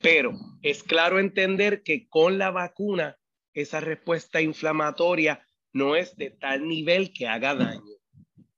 Pero 0.00 0.32
es 0.62 0.82
claro 0.82 1.18
entender 1.18 1.82
que 1.82 2.08
con 2.08 2.38
la 2.38 2.50
vacuna, 2.50 3.16
esa 3.54 3.80
respuesta 3.80 4.40
inflamatoria 4.40 5.46
no 5.72 5.96
es 5.96 6.16
de 6.16 6.30
tal 6.30 6.68
nivel 6.68 7.12
que 7.12 7.28
haga 7.28 7.54
daño. 7.54 7.94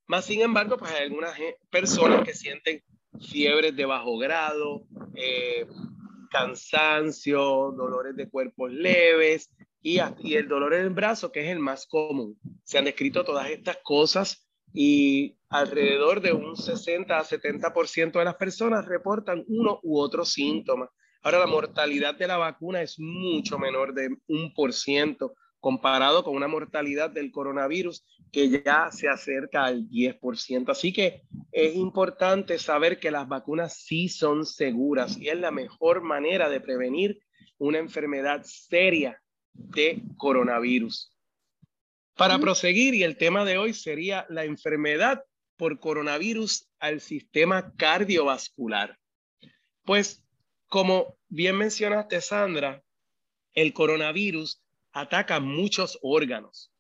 Más 0.07 0.25
sin 0.25 0.41
embargo, 0.41 0.77
pues 0.77 0.93
hay 0.93 1.05
algunas 1.05 1.37
personas 1.71 2.25
que 2.25 2.35
sienten 2.35 2.83
fiebres 3.21 3.75
de 3.75 3.85
bajo 3.85 4.19
grado, 4.19 4.87
eh, 5.15 5.67
cansancio, 6.31 7.73
dolores 7.73 8.15
de 8.17 8.29
cuerpos 8.29 8.73
leves 8.73 9.51
y, 9.83 9.99
y 10.21 10.35
el 10.35 10.49
dolor 10.49 10.75
en 10.75 10.83
el 10.83 10.91
brazo, 10.91 11.33
que 11.33 11.45
es 11.45 11.49
el 11.51 11.59
más 11.59 11.87
común. 11.87 12.39
Se 12.65 12.79
han 12.79 12.85
descrito 12.85 13.25
todas 13.25 13.49
estas 13.51 13.79
cosas 13.83 14.47
y 14.73 15.39
alrededor 15.49 16.21
de 16.21 16.33
un 16.33 16.57
60 16.57 17.19
a 17.19 17.25
70% 17.25 18.13
de 18.13 18.25
las 18.25 18.37
personas 18.37 18.85
reportan 18.85 19.45
uno 19.49 19.81
u 19.83 19.99
otro 19.99 20.25
síntoma. 20.25 20.91
Ahora, 21.27 21.41
la 21.41 21.49
mortalidad 21.49 22.15
de 22.15 22.29
la 22.29 22.37
vacuna 22.37 22.83
es 22.83 23.01
mucho 23.01 23.59
menor 23.59 23.95
de 23.95 24.17
un 24.29 24.55
por 24.55 24.73
ciento 24.73 25.35
comparado 25.59 26.23
con 26.23 26.37
una 26.37 26.47
mortalidad 26.47 27.11
del 27.11 27.33
coronavirus 27.33 28.07
que 28.31 28.49
ya 28.49 28.93
se 28.93 29.09
acerca 29.09 29.65
al 29.65 29.89
10%. 29.89 30.71
Así 30.71 30.93
que 30.93 31.23
es 31.51 31.75
importante 31.75 32.61
saber 32.61 33.01
que 33.01 33.11
las 33.11 33.27
vacunas 33.27 33.77
sí 33.77 34.09
son 34.09 34.47
seguras 34.47 35.19
y 35.19 35.29
es 35.29 35.37
la 35.37 35.51
mejor 35.51 36.01
manera 36.01 36.49
de 36.49 36.61
prevenir 36.61 37.19
una 37.59 37.79
enfermedad 37.79 38.43
seria 38.45 39.21
de 39.53 40.05
coronavirus. 40.19 41.13
Para 42.15 42.39
proseguir, 42.39 42.95
y 42.95 43.03
el 43.03 43.17
tema 43.17 43.45
de 43.45 43.59
hoy 43.59 43.75
sería 43.75 44.27
la 44.29 44.45
enfermedad 44.45 45.25
por 45.57 45.81
coronavirus 45.81 46.69
al 46.79 47.01
sistema 47.01 47.75
cardiovascular. 47.75 48.97
Pues, 49.85 50.23
como 50.69 51.17
bien 51.29 51.57
mencionaste, 51.57 52.21
Sandra, 52.21 52.83
el 53.55 53.73
coronavirus 53.73 54.63
ataca 54.93 55.41
muchos 55.41 55.99
órganos. 56.03 56.73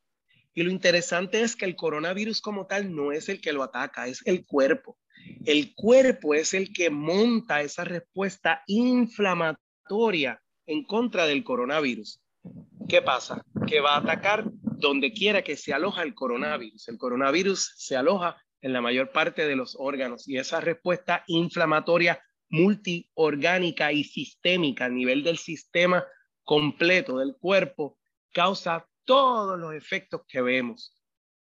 Y 0.54 0.62
lo 0.62 0.70
interesante 0.70 1.42
es 1.42 1.54
que 1.54 1.66
el 1.66 1.76
coronavirus 1.76 2.40
como 2.40 2.66
tal 2.66 2.94
no 2.94 3.12
es 3.12 3.28
el 3.28 3.40
que 3.40 3.52
lo 3.52 3.62
ataca, 3.62 4.06
es 4.06 4.22
el 4.26 4.46
cuerpo. 4.46 4.98
El 5.44 5.74
cuerpo 5.74 6.34
es 6.34 6.54
el 6.54 6.72
que 6.72 6.88
monta 6.88 7.60
esa 7.60 7.84
respuesta 7.84 8.62
inflamatoria 8.66 10.40
en 10.66 10.84
contra 10.84 11.26
del 11.26 11.44
coronavirus. 11.44 12.20
¿Qué 12.88 13.02
pasa? 13.02 13.42
Que 13.66 13.80
va 13.80 13.94
a 13.94 13.98
atacar 13.98 14.44
donde 14.46 15.12
quiera 15.12 15.42
que 15.42 15.56
se 15.56 15.74
aloja 15.74 16.02
el 16.02 16.14
coronavirus. 16.14 16.88
El 16.88 16.98
coronavirus 16.98 17.74
se 17.76 17.96
aloja 17.96 18.36
en 18.60 18.72
la 18.72 18.80
mayor 18.80 19.10
parte 19.10 19.46
de 19.46 19.56
los 19.56 19.76
órganos 19.78 20.26
y 20.28 20.38
esa 20.38 20.60
respuesta 20.60 21.24
inflamatoria 21.26 22.20
multiorgánica 22.48 23.92
y 23.92 24.04
sistémica 24.04 24.86
a 24.86 24.88
nivel 24.88 25.22
del 25.22 25.38
sistema 25.38 26.04
completo 26.44 27.18
del 27.18 27.36
cuerpo 27.36 27.98
causa 28.32 28.86
todos 29.04 29.58
los 29.58 29.74
efectos 29.74 30.22
que 30.28 30.42
vemos. 30.42 30.94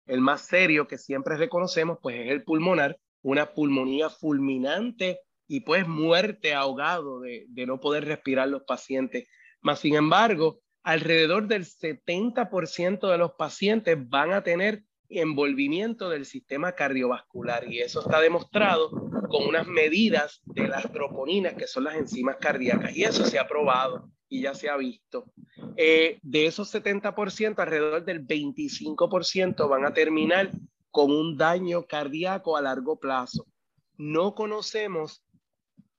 El 0.06 0.20
más 0.20 0.42
serio 0.46 0.88
que 0.88 0.98
siempre 0.98 1.36
reconocemos, 1.36 1.98
pues 2.02 2.16
es 2.16 2.30
el 2.30 2.42
pulmonar, 2.42 2.98
una 3.22 3.52
pulmonía 3.52 4.08
fulminante 4.08 5.20
y 5.46 5.60
pues 5.60 5.86
muerte 5.86 6.54
ahogado 6.54 7.20
de, 7.20 7.46
no 7.66 7.80
poder 7.80 8.04
respirar 8.04 8.48
los 8.48 8.62
pacientes. 8.62 9.28
Más 9.60 9.80
sin 9.80 9.94
embargo, 9.94 10.60
alrededor 10.82 11.46
del 11.46 11.64
70% 11.64 13.10
de 13.10 13.18
los 13.18 13.32
pacientes 13.32 13.98
van 14.08 14.32
a 14.32 14.42
tener 14.42 14.84
envolvimiento 15.08 16.08
del 16.10 16.26
sistema 16.26 16.72
cardiovascular 16.72 17.70
y 17.72 17.80
eso 17.80 18.00
está 18.00 18.20
demostrado 18.20 18.90
con 19.28 19.46
unas 19.46 19.66
medidas 19.66 20.40
de 20.44 20.68
las 20.68 20.90
troponinas 20.92 21.54
que 21.54 21.66
son 21.66 21.84
las 21.84 21.96
enzimas 21.96 22.36
cardíacas 22.36 22.96
y 22.96 23.04
eso 23.04 23.24
se 23.24 23.38
ha 23.38 23.48
probado 23.48 24.10
y 24.28 24.42
ya 24.42 24.54
se 24.54 24.68
ha 24.68 24.76
visto. 24.76 25.24
Eh, 25.76 26.18
de 26.22 26.46
esos 26.46 26.74
70%, 26.74 27.58
alrededor 27.58 28.04
del 28.04 28.26
25% 28.26 29.68
van 29.68 29.86
a 29.86 29.94
terminar 29.94 30.50
con 30.90 31.10
un 31.10 31.36
daño 31.36 31.86
cardíaco 31.86 32.56
a 32.56 32.62
largo 32.62 32.98
plazo. 32.98 33.46
No 33.96 34.34
conocemos 34.34 35.24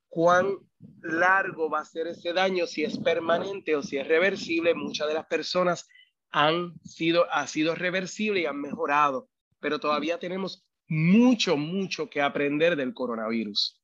cuán 0.07 0.57
largo 1.01 1.69
va 1.69 1.79
a 1.79 1.85
ser 1.85 2.07
ese 2.07 2.33
daño, 2.33 2.67
si 2.67 2.83
es 2.83 2.97
permanente 2.97 3.75
o 3.75 3.81
si 3.81 3.97
es 3.97 4.07
reversible. 4.07 4.73
Muchas 4.73 5.07
de 5.07 5.13
las 5.13 5.25
personas 5.25 5.87
han 6.31 6.79
sido, 6.83 7.25
ha 7.31 7.47
sido 7.47 7.75
reversible 7.75 8.41
y 8.41 8.45
han 8.45 8.59
mejorado, 8.59 9.29
pero 9.59 9.79
todavía 9.79 10.19
tenemos 10.19 10.63
mucho, 10.87 11.57
mucho 11.57 12.09
que 12.09 12.21
aprender 12.21 12.75
del 12.75 12.93
coronavirus 12.93 13.79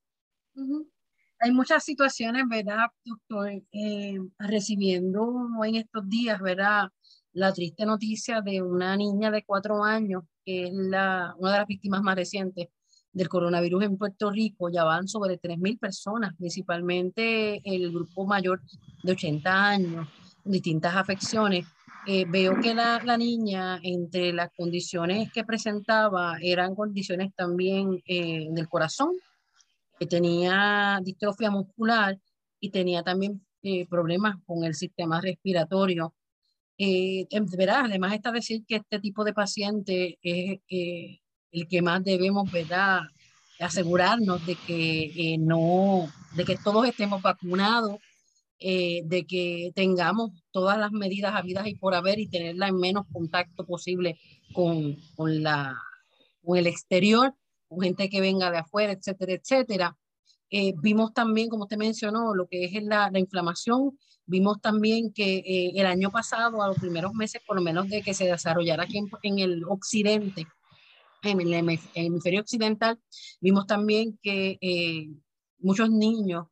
hay 1.39 1.51
muchas 1.51 1.83
situaciones, 1.83 2.43
¿verdad, 2.47 2.87
doctor? 3.03 3.51
Eh, 3.71 4.17
recibiendo 4.39 5.47
en 5.63 5.75
estos 5.75 6.07
días, 6.09 6.39
¿verdad? 6.41 6.89
La 7.33 7.53
triste 7.53 7.85
noticia 7.85 8.41
de 8.41 8.61
una 8.61 8.95
niña 8.95 9.31
de 9.31 9.43
cuatro 9.43 9.83
años, 9.83 10.23
que 10.45 10.67
es 10.67 10.73
la, 10.73 11.35
una 11.37 11.51
de 11.51 11.57
las 11.59 11.67
víctimas 11.67 12.01
más 12.01 12.15
recientes 12.15 12.69
del 13.11 13.29
coronavirus 13.29 13.83
en 13.83 13.97
Puerto 13.97 14.31
Rico. 14.31 14.69
Ya 14.69 14.83
van 14.85 15.07
sobre 15.07 15.39
3.000 15.39 15.79
personas, 15.79 16.33
principalmente 16.37 17.61
el 17.63 17.91
grupo 17.91 18.25
mayor 18.25 18.61
de 19.03 19.11
80 19.11 19.67
años, 19.67 20.07
distintas 20.45 20.95
afecciones. 20.95 21.65
Eh, 22.07 22.25
veo 22.27 22.59
que 22.61 22.73
la, 22.73 23.01
la, 23.03 23.17
niña, 23.17 23.79
entre 23.81 24.31
las 24.31 24.49
condiciones 24.55 25.31
que 25.31 25.43
presentaba, 25.43 26.37
eran 26.41 26.75
condiciones 26.75 27.33
también 27.35 28.01
eh, 28.05 28.47
del 28.51 28.69
corazón, 28.69 29.11
que 29.99 30.05
tenía 30.05 30.99
distrofia 31.03 31.49
muscular 31.49 32.17
y 32.59 32.69
tenía 32.69 33.01
también 33.01 33.45
eh, 33.63 33.87
problemas 33.87 34.35
con 34.45 34.63
el 34.63 34.75
sistema 34.75 35.19
respiratorio. 35.21 36.13
Eh, 36.77 37.27
¿verdad? 37.57 37.85
Además 37.85 38.13
está 38.13 38.31
decir 38.31 38.63
que 38.67 38.75
este 38.75 38.99
tipo 38.99 39.23
de 39.23 39.33
paciente 39.33 40.19
es 40.21 40.59
eh, 40.69 41.19
el 41.51 41.67
que 41.67 41.81
más 41.81 42.03
debemos 42.03 42.51
¿verdad? 42.51 43.01
asegurarnos 43.59 44.45
de 44.45 44.55
que 44.55 45.05
eh, 45.15 45.37
no, 45.37 46.07
de 46.35 46.43
que 46.43 46.57
todos 46.57 46.85
estemos 46.85 47.21
vacunados, 47.21 47.97
de 48.59 49.25
que 49.27 49.71
tengamos 49.75 50.31
todas 50.51 50.77
las 50.77 50.91
medidas 50.91 51.35
habidas 51.35 51.67
y 51.67 51.75
por 51.75 51.93
haber 51.93 52.19
y 52.19 52.27
tenerla 52.27 52.67
en 52.67 52.77
menos 52.77 53.05
contacto 53.11 53.65
posible 53.65 54.19
con, 54.53 54.95
con, 55.15 55.43
la, 55.43 55.77
con 56.43 56.57
el 56.57 56.67
exterior 56.67 57.35
gente 57.81 58.09
que 58.09 58.21
venga 58.21 58.51
de 58.51 58.57
afuera, 58.57 58.93
etcétera, 58.93 59.33
etcétera. 59.33 59.97
Eh, 60.49 60.73
vimos 60.81 61.13
también, 61.13 61.49
como 61.49 61.63
usted 61.63 61.77
mencionó, 61.77 62.33
lo 62.33 62.47
que 62.47 62.65
es 62.65 62.83
la, 62.83 63.09
la 63.11 63.19
inflamación. 63.19 63.97
Vimos 64.25 64.61
también 64.61 65.11
que 65.13 65.37
eh, 65.37 65.71
el 65.75 65.85
año 65.85 66.11
pasado, 66.11 66.61
a 66.61 66.67
los 66.67 66.77
primeros 66.77 67.13
meses, 67.13 67.41
por 67.45 67.55
lo 67.55 67.61
menos 67.61 67.89
de 67.89 68.01
que 68.01 68.13
se 68.13 68.25
desarrollara 68.25 68.83
aquí 68.83 68.99
en, 69.23 69.39
el 69.39 69.63
occidente, 69.65 70.47
en 71.23 71.41
el 71.41 71.79
hemisferio 71.93 72.41
occidental, 72.41 72.99
vimos 73.41 73.67
también 73.67 74.17
que 74.21 74.57
eh, 74.61 75.09
muchos 75.59 75.89
niños 75.89 76.47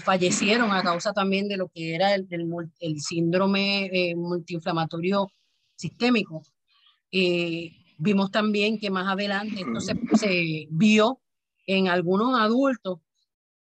fallecieron 0.00 0.72
a 0.72 0.82
causa 0.82 1.12
también 1.12 1.48
de 1.48 1.56
lo 1.56 1.68
que 1.68 1.94
era 1.94 2.14
el, 2.14 2.26
el, 2.30 2.48
el 2.80 3.00
síndrome 3.00 4.14
multiinflamatorio 4.16 5.30
sistémico. 5.76 6.42
Vimos 8.00 8.30
también 8.30 8.78
que 8.78 8.90
más 8.90 9.08
adelante 9.08 9.60
esto 9.60 9.80
se, 10.16 10.68
vio 10.70 11.20
en 11.66 11.88
algunos 11.88 12.38
adultos 12.38 13.00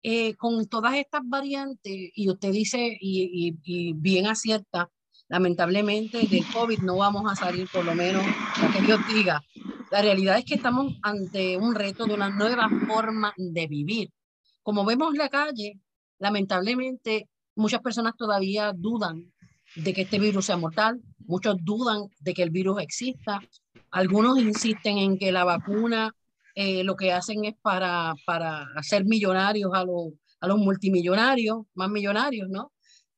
eh, 0.02 0.34
con 0.36 0.66
todas 0.66 0.94
estas 0.94 1.20
variantes, 1.22 2.10
y 2.14 2.30
usted 2.30 2.50
dice, 2.50 2.96
y, 2.98 3.92
bien 3.92 4.26
acierta, 4.26 4.88
lamentablemente 5.28 6.26
del 6.26 6.46
COVID 6.50 6.78
no 6.78 6.96
vamos 6.96 7.30
a 7.30 7.36
salir, 7.36 7.68
por 7.70 7.84
lo 7.84 7.94
menos, 7.94 8.24
lo 8.60 8.72
que 8.72 8.80
Dios 8.80 9.00
diga. 9.14 9.42
La 9.90 10.00
realidad 10.00 10.38
es 10.38 10.46
que 10.46 10.54
estamos 10.54 10.94
ante 11.02 11.58
un 11.58 11.74
reto 11.74 12.06
de 12.06 12.14
una 12.14 12.30
nueva 12.30 12.70
forma 12.88 13.34
de 13.36 13.66
vivir. 13.66 14.10
Como 14.62 14.86
vemos 14.86 15.14
la 15.14 15.28
calle, 15.28 15.78
lamentablemente 16.22 17.28
muchas 17.56 17.80
personas 17.80 18.14
todavía 18.16 18.72
dudan 18.72 19.32
de 19.74 19.92
que 19.92 20.02
este 20.02 20.18
virus 20.18 20.46
sea 20.46 20.56
mortal, 20.56 21.00
muchos 21.18 21.56
dudan 21.62 22.08
de 22.20 22.32
que 22.32 22.42
el 22.42 22.50
virus 22.50 22.80
exista, 22.80 23.40
algunos 23.90 24.38
insisten 24.38 24.98
en 24.98 25.18
que 25.18 25.32
la 25.32 25.44
vacuna 25.44 26.14
eh, 26.54 26.84
lo 26.84 26.94
que 26.96 27.12
hacen 27.12 27.44
es 27.44 27.54
para, 27.60 28.14
para 28.24 28.66
hacer 28.76 29.04
millonarios 29.04 29.70
a 29.74 29.84
los, 29.84 30.12
a 30.40 30.46
los 30.46 30.58
multimillonarios, 30.58 31.62
más 31.74 31.90
millonarios, 31.90 32.48
¿no? 32.48 32.72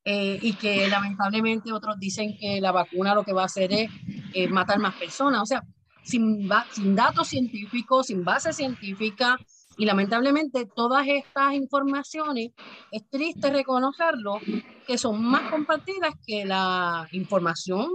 eh, 0.04 0.38
y 0.40 0.52
que 0.54 0.88
lamentablemente 0.88 1.72
otros 1.72 1.98
dicen 1.98 2.36
que 2.38 2.60
la 2.60 2.72
vacuna 2.72 3.14
lo 3.14 3.24
que 3.24 3.32
va 3.32 3.42
a 3.42 3.46
hacer 3.46 3.70
es 3.72 4.50
matar 4.50 4.78
más 4.78 4.94
personas. 4.94 5.42
O 5.42 5.46
sea, 5.46 5.62
sin, 6.02 6.48
sin 6.72 6.94
datos 6.94 7.28
científicos, 7.28 8.06
sin 8.08 8.24
base 8.24 8.52
científica, 8.52 9.38
y 9.76 9.84
lamentablemente 9.84 10.66
todas 10.66 11.06
estas 11.06 11.54
informaciones, 11.54 12.50
es 12.90 13.08
triste 13.10 13.50
reconocerlo, 13.50 14.40
que 14.86 14.98
son 14.98 15.24
más 15.24 15.50
compartidas 15.50 16.14
que 16.26 16.44
la 16.44 17.08
información 17.12 17.88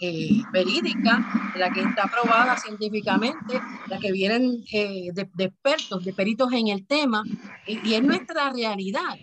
eh, 0.00 0.42
verídica, 0.52 1.52
la 1.56 1.70
que 1.70 1.80
está 1.80 2.04
aprobada 2.04 2.56
científicamente, 2.56 3.60
la 3.88 3.98
que 3.98 4.12
vienen 4.12 4.64
eh, 4.72 5.10
de, 5.12 5.28
expertos, 5.44 6.04
de 6.04 6.12
peritos 6.12 6.52
en 6.52 6.68
el 6.68 6.86
tema, 6.86 7.22
y, 7.66 7.88
y 7.88 7.94
es 7.94 8.02
nuestra 8.02 8.52
realidad. 8.52 9.18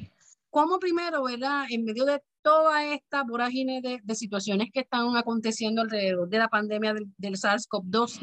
¿Cómo 0.49 0.79
primero, 0.79 1.23
verdad, 1.23 1.65
en 1.69 1.83
medio 1.83 2.05
de 2.05 2.21
toda 2.41 2.85
esta 2.85 3.23
vorágine 3.23 3.81
de, 3.81 3.99
de, 4.01 4.15
situaciones 4.15 4.69
que 4.73 4.79
están 4.79 5.17
aconteciendo 5.17 5.81
alrededor 5.81 6.29
de 6.29 6.37
la 6.37 6.47
pandemia 6.47 6.93
del, 6.93 7.07
del 7.17 7.33
SARS-CoV-2, 7.33 8.19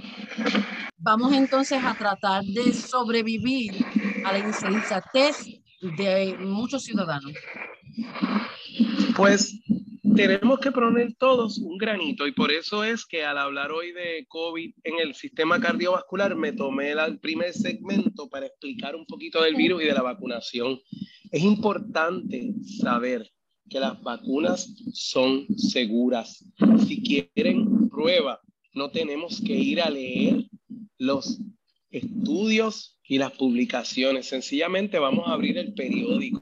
vamos 1.04 1.34
entonces 1.34 1.78
a 1.84 1.94
tratar 1.94 2.42
de 2.44 2.72
sobrevivir 2.72 3.74
a 4.24 4.32
la 4.32 4.38
insensatez 4.38 5.60
de 5.98 6.34
muchos 6.40 6.84
ciudadanos? 6.84 7.32
Pues 9.14 9.60
tenemos 10.16 10.58
que 10.60 10.72
poner 10.72 11.14
todos 11.18 11.58
un 11.58 11.76
granito 11.76 12.26
y 12.26 12.32
por 12.32 12.50
eso 12.50 12.82
es 12.82 13.04
que 13.04 13.22
al 13.22 13.36
hablar 13.36 13.70
hoy 13.70 13.92
de 13.92 14.24
COVID 14.28 14.74
en 14.82 14.98
el 14.98 15.14
sistema 15.14 15.60
cardiovascular 15.60 16.34
me 16.36 16.52
tomé 16.52 16.92
el 16.92 17.18
primer 17.20 17.52
segmento 17.52 18.28
para 18.30 18.46
explicar 18.46 18.96
un 18.96 19.04
poquito 19.04 19.42
del 19.42 19.56
virus 19.56 19.82
y 19.82 19.86
de 19.86 19.92
la 19.92 20.02
vacunación. 20.02 20.80
Es 21.30 21.42
importante 21.42 22.54
saber 22.80 23.30
que 23.68 23.78
las 23.78 24.00
vacunas 24.02 24.74
son 24.94 25.46
seguras. 25.56 26.44
Si 26.86 27.02
quieren 27.02 27.90
prueba, 27.90 28.40
no 28.72 28.90
tenemos 28.90 29.42
que 29.44 29.52
ir 29.52 29.82
a 29.82 29.90
leer 29.90 30.46
los 30.98 31.40
estudios 31.90 32.98
y 33.06 33.18
las 33.18 33.32
publicaciones. 33.32 34.26
Sencillamente 34.26 34.98
vamos 34.98 35.28
a 35.28 35.32
abrir 35.32 35.58
el 35.58 35.74
periódico. 35.74 36.40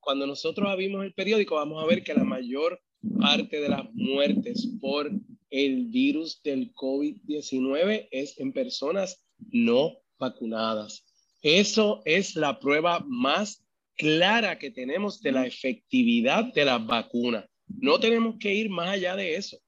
Cuando 0.00 0.26
nosotros 0.26 0.68
abrimos 0.68 1.04
el 1.04 1.12
periódico 1.12 1.56
vamos 1.56 1.82
a 1.82 1.86
ver 1.86 2.02
que 2.02 2.14
la 2.14 2.24
mayor 2.24 2.80
parte 3.20 3.60
de 3.60 3.68
las 3.68 3.84
muertes 3.92 4.66
por 4.80 5.10
el 5.50 5.86
virus 5.86 6.42
del 6.42 6.72
COVID-19 6.74 8.08
es 8.10 8.38
en 8.38 8.52
personas 8.52 9.24
no 9.50 9.98
vacunadas. 10.18 11.04
Eso 11.42 12.02
es 12.04 12.34
la 12.34 12.58
prueba 12.58 13.04
más 13.06 13.64
clara 13.96 14.58
que 14.58 14.70
tenemos 14.70 15.20
de 15.20 15.32
la 15.32 15.46
efectividad 15.46 16.52
de 16.52 16.64
las 16.64 16.84
vacunas. 16.84 17.44
No 17.66 18.00
tenemos 18.00 18.36
que 18.38 18.54
ir 18.54 18.70
más 18.70 18.90
allá 18.90 19.16
de 19.16 19.36
eso. 19.36 19.58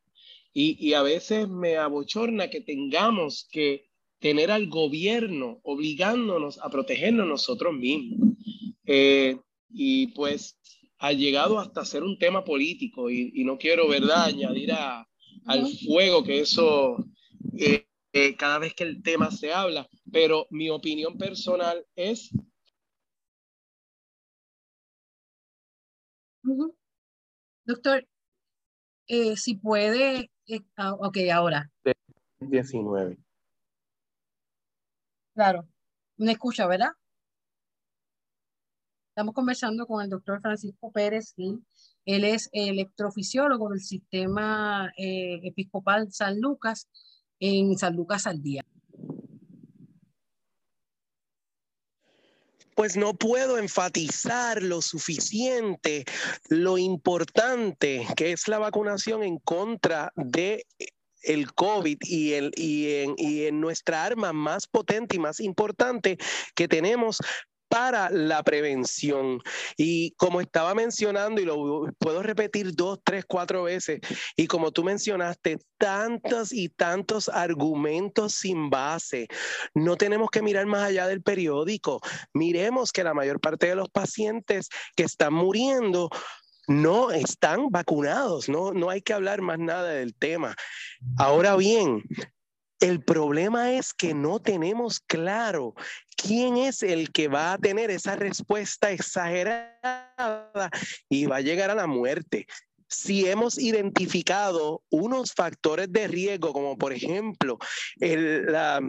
Y, 0.53 0.77
y 0.85 0.95
a 0.95 1.03
veces 1.03 1.49
me 1.49 1.77
abochorna 1.77 2.51
que 2.51 2.61
tengamos 2.61 3.49
que 3.53 3.90
tener 4.21 4.51
al 4.51 4.69
gobierno 4.69 5.61
obligándonos 5.63 6.59
a 6.59 6.69
protegernos 6.71 7.27
nosotros 7.27 7.75
mismos. 7.75 8.37
Eh, 8.85 9.39
y 9.71 10.09
pues 10.09 10.59
ha 10.99 11.13
llegado 11.13 11.59
hasta 11.59 11.85
ser 11.85 12.03
un 12.03 12.19
tema 12.19 12.45
político 12.45 13.11
y, 13.11 13.33
y 13.35 13.45
no 13.45 13.57
quiero, 13.57 13.89
¿verdad?, 13.89 14.25
añadir 14.25 14.73
a, 14.73 15.09
al 15.47 15.67
fuego 15.87 16.23
que 16.23 16.41
eso, 16.41 17.05
eh, 17.57 17.87
eh, 18.13 18.37
cada 18.37 18.59
vez 18.59 18.75
que 18.75 18.85
el 18.85 19.03
tema 19.03 19.31
se 19.31 19.53
habla, 19.53 19.89
pero 20.13 20.47
mi 20.51 20.69
opinión 20.69 21.17
personal 21.17 21.87
es... 21.97 22.31
Doctor, 27.65 28.07
si 29.37 29.55
puede, 29.55 30.31
ah, 30.77 30.95
ok, 30.95 31.19
ahora. 31.33 31.71
19. 32.41 33.17
Claro, 35.41 35.67
me 36.19 36.33
escucha, 36.33 36.67
¿verdad? 36.67 36.91
Estamos 39.09 39.35
conversando 39.35 39.87
con 39.87 40.05
el 40.05 40.11
doctor 40.11 40.39
Francisco 40.43 40.93
Pérez. 40.93 41.35
Él 42.05 42.25
es 42.25 42.51
electrofisiólogo 42.53 43.71
del 43.71 43.81
sistema 43.81 44.93
eh, 44.99 45.41
episcopal 45.43 46.13
San 46.13 46.43
Lucas 46.43 46.91
en 47.39 47.75
San 47.79 47.97
Lucas 47.97 48.27
al 48.27 48.43
día. 48.43 48.63
Pues 52.75 52.99
no 52.99 53.15
puedo 53.15 53.57
enfatizar 53.57 54.63
lo 54.63 54.83
suficiente, 54.83 56.05
lo 56.51 56.77
importante 56.77 58.07
que 58.15 58.33
es 58.33 58.47
la 58.47 58.59
vacunación 58.59 59.23
en 59.23 59.39
contra 59.39 60.13
de 60.17 60.67
el 61.23 61.53
COVID 61.53 61.99
y, 62.03 62.33
el, 62.33 62.53
y, 62.57 62.95
en, 62.95 63.15
y 63.17 63.45
en 63.45 63.61
nuestra 63.61 64.05
arma 64.05 64.33
más 64.33 64.67
potente 64.67 65.17
y 65.17 65.19
más 65.19 65.41
importante 65.41 66.19
que 66.55 66.69
tenemos 66.69 67.19
para 67.71 68.11
la 68.11 68.43
prevención. 68.43 69.41
Y 69.77 70.11
como 70.17 70.41
estaba 70.41 70.75
mencionando, 70.75 71.41
y 71.41 71.45
lo 71.45 71.87
puedo 71.99 72.21
repetir 72.23 72.75
dos, 72.75 72.99
tres, 73.05 73.25
cuatro 73.27 73.63
veces, 73.63 74.01
y 74.37 74.49
como 74.49 74.73
tú 74.73 74.83
mencionaste, 74.83 75.59
tantos 75.79 76.53
y 76.53 76.69
tantos 76.69 77.29
argumentos 77.29 78.35
sin 78.35 78.71
base. 78.71 79.29
No 79.73 79.97
tenemos 79.97 80.31
que 80.31 80.43
mirar 80.43 80.67
más 80.67 80.83
allá 80.83 81.07
del 81.07 81.23
periódico. 81.23 82.01
Miremos 82.35 82.91
que 82.91 83.05
la 83.05 83.15
mayor 83.15 83.41
parte 83.41 83.69
de 83.69 83.77
los 83.77 83.89
pacientes 83.89 84.69
que 84.97 85.05
están 85.05 85.33
muriendo 85.33 86.11
no 86.71 87.11
están 87.11 87.69
vacunados, 87.71 88.49
no, 88.49 88.73
no 88.73 88.91
hay 88.91 89.03
que 89.03 89.13
hablar 89.13 89.43
más 89.43 89.59
nada 89.59 89.89
del 89.89 90.15
tema. 90.15 90.55
Ahora 91.19 91.57
bien, 91.57 92.05
el 92.79 93.03
problema 93.03 93.73
es 93.73 93.93
que 93.93 94.15
no 94.15 94.39
tenemos 94.39 95.01
claro 95.01 95.75
quién 96.17 96.57
es 96.57 96.85
el 96.85 97.11
que 97.11 97.27
va 97.27 97.53
a 97.53 97.59
tener 97.59 97.91
esa 97.91 98.15
respuesta 98.15 98.93
exagerada 98.93 100.71
y 101.09 101.27
va 101.27 101.39
a 101.39 101.41
llegar 101.41 101.71
a 101.71 101.75
la 101.75 101.89
muerte. 101.89 102.47
Si 102.89 103.29
hemos 103.29 103.59
identificado 103.59 104.85
unos 104.91 105.33
factores 105.33 105.93
de 105.93 106.07
riesgo, 106.07 106.53
como 106.53 106.79
por 106.79 106.93
ejemplo 106.93 107.59
el, 107.99 108.47
la, 108.47 108.81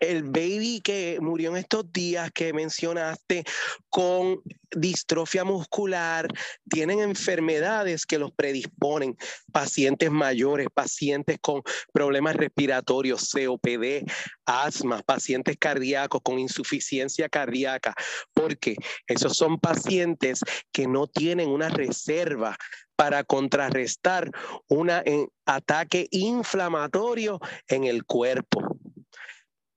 el 0.00 0.24
baby 0.24 0.80
que 0.82 1.18
murió 1.20 1.50
en 1.50 1.58
estos 1.58 1.92
días 1.92 2.30
que 2.32 2.52
mencionaste 2.52 3.44
con 3.88 4.40
distrofia 4.74 5.44
muscular, 5.44 6.28
tienen 6.68 7.00
enfermedades 7.00 8.06
que 8.06 8.18
los 8.18 8.32
predisponen, 8.32 9.16
pacientes 9.52 10.10
mayores, 10.10 10.68
pacientes 10.72 11.38
con 11.40 11.62
problemas 11.92 12.36
respiratorios, 12.36 13.30
COPD, 13.30 14.10
asma, 14.46 15.02
pacientes 15.02 15.56
cardíacos 15.58 16.20
con 16.22 16.38
insuficiencia 16.38 17.28
cardíaca, 17.28 17.94
porque 18.32 18.76
esos 19.06 19.36
son 19.36 19.58
pacientes 19.58 20.40
que 20.72 20.86
no 20.86 21.06
tienen 21.06 21.48
una 21.48 21.68
reserva 21.68 22.56
para 22.96 23.24
contrarrestar 23.24 24.30
un 24.68 24.90
ataque 25.44 26.08
inflamatorio 26.10 27.40
en 27.68 27.84
el 27.84 28.04
cuerpo 28.04 28.78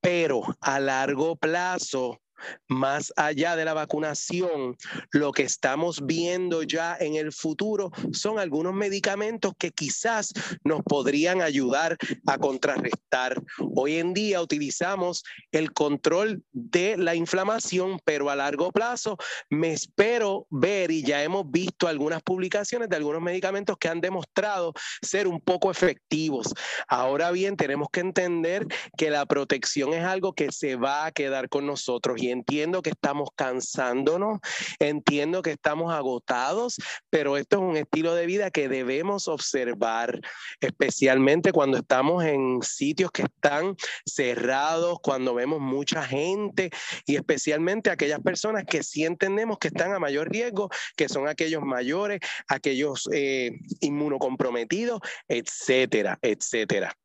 pero 0.05 0.43
a 0.61 0.79
largo 0.79 1.35
plazo 1.35 2.19
más 2.67 3.13
allá 3.15 3.55
de 3.55 3.65
la 3.65 3.73
vacunación, 3.73 4.75
lo 5.11 5.31
que 5.31 5.43
estamos 5.43 6.05
viendo 6.05 6.63
ya 6.63 6.97
en 6.99 7.15
el 7.15 7.31
futuro 7.31 7.91
son 8.11 8.39
algunos 8.39 8.73
medicamentos 8.73 9.53
que 9.57 9.71
quizás 9.71 10.33
nos 10.63 10.81
podrían 10.83 11.41
ayudar 11.41 11.97
a 12.25 12.37
contrarrestar. 12.37 13.41
Hoy 13.75 13.97
en 13.97 14.13
día 14.13 14.41
utilizamos 14.41 15.23
el 15.51 15.73
control 15.73 16.43
de 16.51 16.97
la 16.97 17.15
inflamación, 17.15 17.99
pero 18.05 18.29
a 18.29 18.35
largo 18.35 18.71
plazo 18.71 19.17
me 19.49 19.71
espero 19.71 20.47
ver 20.49 20.91
y 20.91 21.03
ya 21.03 21.23
hemos 21.23 21.49
visto 21.49 21.87
algunas 21.87 22.21
publicaciones 22.21 22.89
de 22.89 22.95
algunos 22.95 23.21
medicamentos 23.21 23.77
que 23.77 23.87
han 23.87 24.01
demostrado 24.01 24.73
ser 25.01 25.27
un 25.27 25.39
poco 25.41 25.71
efectivos. 25.71 26.53
Ahora 26.87 27.31
bien, 27.31 27.57
tenemos 27.57 27.89
que 27.91 28.01
entender 28.01 28.67
que 28.97 29.09
la 29.09 29.25
protección 29.25 29.93
es 29.93 30.03
algo 30.03 30.33
que 30.33 30.51
se 30.51 30.75
va 30.75 31.05
a 31.05 31.11
quedar 31.11 31.49
con 31.49 31.65
nosotros 31.65 32.21
entiendo 32.29 32.81
que 32.81 32.91
estamos 32.91 33.29
cansándonos, 33.35 34.39
entiendo 34.79 35.41
que 35.41 35.51
estamos 35.51 35.93
agotados, 35.93 36.77
pero 37.09 37.37
esto 37.37 37.57
es 37.57 37.61
un 37.61 37.77
estilo 37.77 38.15
de 38.15 38.25
vida 38.25 38.51
que 38.51 38.69
debemos 38.69 39.27
observar, 39.27 40.19
especialmente 40.59 41.51
cuando 41.51 41.77
estamos 41.77 42.23
en 42.23 42.61
sitios 42.61 43.11
que 43.11 43.23
están 43.23 43.75
cerrados, 44.05 44.99
cuando 45.01 45.33
vemos 45.33 45.59
mucha 45.59 46.03
gente 46.03 46.69
y 47.05 47.15
especialmente 47.15 47.89
aquellas 47.89 48.21
personas 48.21 48.65
que 48.65 48.83
sí 48.83 49.05
entendemos 49.05 49.57
que 49.57 49.67
están 49.67 49.93
a 49.93 49.99
mayor 49.99 50.29
riesgo, 50.29 50.69
que 50.95 51.09
son 51.09 51.27
aquellos 51.27 51.63
mayores, 51.63 52.19
aquellos 52.47 53.07
eh, 53.13 53.51
inmunocomprometidos, 53.81 54.99
etcétera, 55.27 56.19
etcétera. 56.21 56.95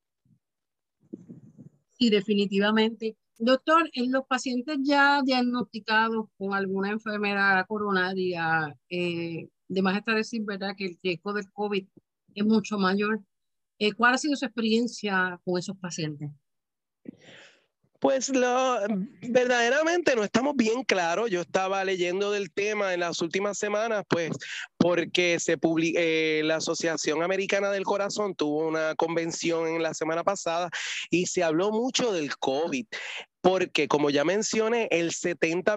Y 1.98 2.09
definitivamente 2.09 3.16
Doctor, 3.42 3.88
en 3.94 4.12
los 4.12 4.26
pacientes 4.26 4.76
ya 4.83 5.22
diagnosticados 5.22 6.26
con 6.37 6.53
alguna 6.53 6.90
enfermedad 6.90 7.64
coronaria, 7.66 8.76
eh, 8.90 9.48
de 9.66 9.83
más 9.83 9.96
está 9.96 10.14
decir, 10.14 10.42
¿verdad?, 10.44 10.74
que 10.76 10.85
el 10.85 10.98
riesgo 11.03 11.33
del 11.33 11.50
COVID 11.50 11.87
es 12.35 12.44
mucho 12.44 12.76
mayor. 12.76 13.20
Eh, 13.79 13.94
¿Cuál 13.94 14.12
ha 14.12 14.18
sido 14.18 14.37
su 14.37 14.44
experiencia 14.44 15.40
con 15.42 15.59
esos 15.59 15.74
pacientes? 15.79 16.31
Pues 18.00 18.31
lo, 18.31 18.79
verdaderamente 19.20 20.16
no 20.16 20.24
estamos 20.24 20.57
bien 20.57 20.85
claros. 20.85 21.31
Yo 21.31 21.42
estaba 21.42 21.85
leyendo 21.85 22.31
del 22.31 22.50
tema 22.50 22.94
en 22.94 23.00
las 23.00 23.20
últimas 23.20 23.59
semanas, 23.59 24.05
pues 24.09 24.31
porque 24.79 25.38
se 25.38 25.59
eh, 25.96 26.40
la 26.42 26.57
Asociación 26.57 27.22
Americana 27.22 27.70
del 27.70 27.85
Corazón 27.85 28.35
tuvo 28.35 28.66
una 28.66 28.94
convención 28.94 29.68
en 29.68 29.83
la 29.83 29.92
semana 29.92 30.24
pasada 30.24 30.70
y 31.11 31.26
se 31.26 31.42
habló 31.42 31.72
mucho 31.72 32.11
del 32.11 32.35
COVID, 32.38 32.87
porque 33.40 33.88
como 33.88 34.11
ya 34.11 34.24
mencioné, 34.24 34.88
el 34.90 35.12
70 35.12 35.76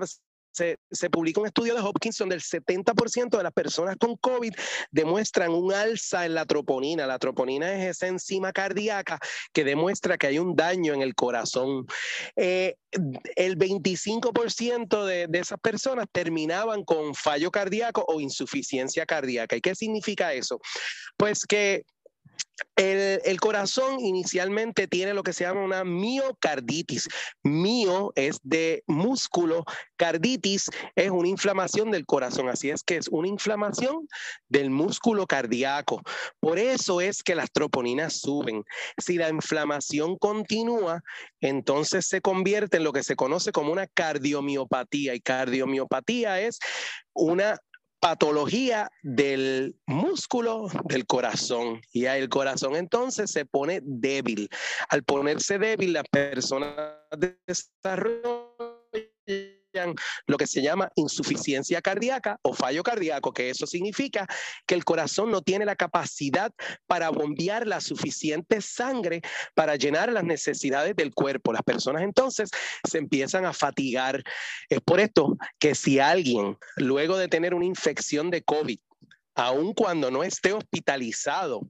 se, 0.53 0.77
se, 0.91 1.09
publica 1.09 1.41
un 1.41 1.47
estudio 1.47 1.73
de 1.73 1.81
Hopkins 1.81 2.17
donde 2.17 2.35
el 2.35 2.41
70% 2.41 3.37
de 3.37 3.43
las 3.43 3.51
personas 3.51 3.95
con 3.97 4.15
COVID 4.17 4.53
demuestran 4.91 5.51
un 5.51 5.73
alza 5.73 6.25
en 6.25 6.35
la 6.35 6.45
troponina. 6.45 7.07
La 7.07 7.17
troponina 7.17 7.73
es 7.73 7.97
esa 7.97 8.07
enzima 8.07 8.53
cardíaca 8.53 9.19
que 9.51 9.63
demuestra 9.63 10.17
que 10.17 10.27
hay 10.27 10.37
un 10.37 10.55
daño 10.55 10.93
en 10.93 11.01
el 11.01 11.15
corazón. 11.15 11.87
Eh, 12.35 12.75
el 13.35 13.57
25% 13.57 15.05
de, 15.05 15.27
de 15.27 15.39
esas 15.39 15.59
personas 15.59 16.05
terminaban 16.11 16.83
con 16.83 17.15
fallo 17.15 17.49
cardíaco 17.49 18.05
o 18.07 18.21
insuficiencia 18.21 19.07
cardíaca. 19.07 19.55
¿Y 19.55 19.61
qué 19.61 19.73
significa 19.73 20.33
eso? 20.33 20.59
Pues 21.17 21.45
que 21.45 21.83
el, 22.75 23.39
corazón 23.39 23.99
inicialmente 23.99 24.87
tiene 24.87 25.13
lo 25.13 25.23
que 25.23 25.33
se 25.33 25.43
llama 25.43 25.63
una 25.63 25.83
miocarditis. 25.83 27.07
Mio 27.43 28.11
es 28.15 28.39
de 28.43 28.83
músculo, 28.87 29.63
carditis 29.97 30.69
es 30.95 31.11
una 31.11 31.27
inflamación 31.27 31.91
del 31.91 32.05
corazón, 32.05 32.49
así 32.49 32.69
es 32.69 32.83
que 32.83 32.97
es 32.97 33.07
una 33.09 33.27
inflamación 33.27 34.07
del 34.49 34.69
músculo 34.69 35.27
cardíaco. 35.27 36.01
Por 36.39 36.57
eso 36.57 37.01
es 37.01 37.21
que 37.23 37.35
las 37.35 37.51
troponinas 37.51 38.19
suben. 38.19 38.63
Si 38.97 39.17
la 39.17 39.29
inflamación 39.29 40.17
continúa, 40.17 41.01
entonces 41.41 42.07
se 42.07 42.21
convierte 42.21 42.77
en 42.77 42.83
lo 42.83 42.93
que 42.93 43.03
se 43.03 43.15
conoce 43.15 43.51
como 43.51 43.71
una 43.71 43.87
cardiomiopatía 43.87 45.13
y 45.13 45.21
cardiomiopatía 45.21 46.41
es 46.41 46.59
una 47.13 47.59
patología 48.03 48.91
del 49.01 49.77
músculo 49.85 50.67
del 50.83 51.05
corazón 51.05 51.79
y 51.93 52.03
el 52.03 52.27
corazón 52.27 52.75
entonces 52.75 53.31
se 53.31 53.45
pone 53.45 53.79
débil. 53.81 54.49
Al 54.89 55.03
ponerse 55.03 55.57
débil, 55.57 55.93
la 55.93 56.03
persona 56.03 56.99
desarrolla 57.47 58.52
lo 60.27 60.37
que 60.37 60.47
se 60.47 60.61
llama 60.61 60.91
insuficiencia 60.95 61.81
cardíaca 61.81 62.39
o 62.41 62.53
fallo 62.53 62.83
cardíaco, 62.83 63.33
que 63.33 63.49
eso 63.49 63.65
significa 63.65 64.27
que 64.65 64.75
el 64.75 64.85
corazón 64.85 65.31
no 65.31 65.41
tiene 65.41 65.65
la 65.65 65.75
capacidad 65.75 66.51
para 66.87 67.09
bombear 67.09 67.67
la 67.67 67.81
suficiente 67.81 68.61
sangre 68.61 69.21
para 69.55 69.75
llenar 69.75 70.11
las 70.11 70.23
necesidades 70.23 70.95
del 70.95 71.13
cuerpo. 71.13 71.53
Las 71.53 71.63
personas 71.63 72.03
entonces 72.03 72.49
se 72.89 72.97
empiezan 72.97 73.45
a 73.45 73.53
fatigar. 73.53 74.23
Es 74.69 74.79
por 74.81 74.99
esto 74.99 75.37
que 75.59 75.75
si 75.75 75.99
alguien, 75.99 76.57
luego 76.77 77.17
de 77.17 77.27
tener 77.27 77.53
una 77.53 77.65
infección 77.65 78.29
de 78.29 78.43
COVID, 78.43 78.79
aun 79.35 79.73
cuando 79.73 80.11
no 80.11 80.23
esté 80.23 80.53
hospitalizado, 80.53 81.61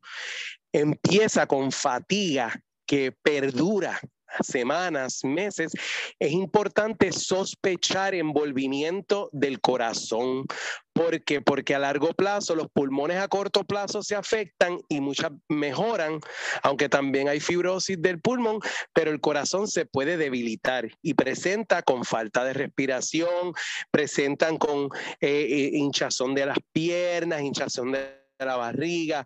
empieza 0.73 1.47
con 1.47 1.71
fatiga 1.71 2.61
que 2.85 3.11
perdura 3.11 3.99
semanas, 4.41 5.21
meses, 5.23 5.73
es 6.19 6.31
importante 6.31 7.11
sospechar 7.11 8.15
envolvimiento 8.15 9.29
del 9.31 9.59
corazón. 9.61 10.45
¿Por 10.93 11.23
qué? 11.23 11.41
Porque 11.41 11.73
a 11.73 11.79
largo 11.79 12.13
plazo 12.13 12.55
los 12.55 12.67
pulmones 12.71 13.17
a 13.17 13.27
corto 13.27 13.63
plazo 13.63 14.03
se 14.03 14.15
afectan 14.15 14.79
y 14.89 15.01
muchas 15.01 15.31
mejoran, 15.49 16.19
aunque 16.61 16.87
también 16.87 17.27
hay 17.27 17.39
fibrosis 17.39 17.99
del 17.99 18.21
pulmón, 18.21 18.59
pero 18.93 19.11
el 19.11 19.19
corazón 19.19 19.67
se 19.67 19.85
puede 19.85 20.17
debilitar 20.17 20.87
y 21.01 21.15
presenta 21.15 21.81
con 21.81 22.05
falta 22.05 22.45
de 22.45 22.53
respiración, 22.53 23.53
presentan 23.89 24.57
con 24.57 24.89
eh, 25.19 25.47
eh, 25.49 25.69
hinchazón 25.73 26.35
de 26.35 26.45
las 26.45 26.57
piernas, 26.71 27.41
hinchazón 27.41 27.91
de 27.91 28.23
la 28.37 28.55
barriga. 28.55 29.25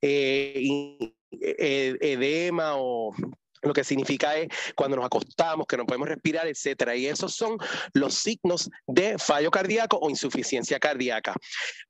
Eh, 0.00 1.14
edema 1.30 2.74
o 2.76 3.14
lo 3.62 3.72
que 3.72 3.84
significa 3.84 4.36
es 4.36 4.48
cuando 4.74 4.96
nos 4.96 5.06
acostamos, 5.06 5.66
que 5.66 5.76
no 5.76 5.86
podemos 5.86 6.08
respirar, 6.08 6.46
etcétera. 6.46 6.94
Y 6.96 7.06
esos 7.06 7.34
son 7.34 7.58
los 7.94 8.14
signos 8.14 8.70
de 8.86 9.18
fallo 9.18 9.50
cardíaco 9.50 9.98
o 9.98 10.10
insuficiencia 10.10 10.78
cardíaca. 10.78 11.34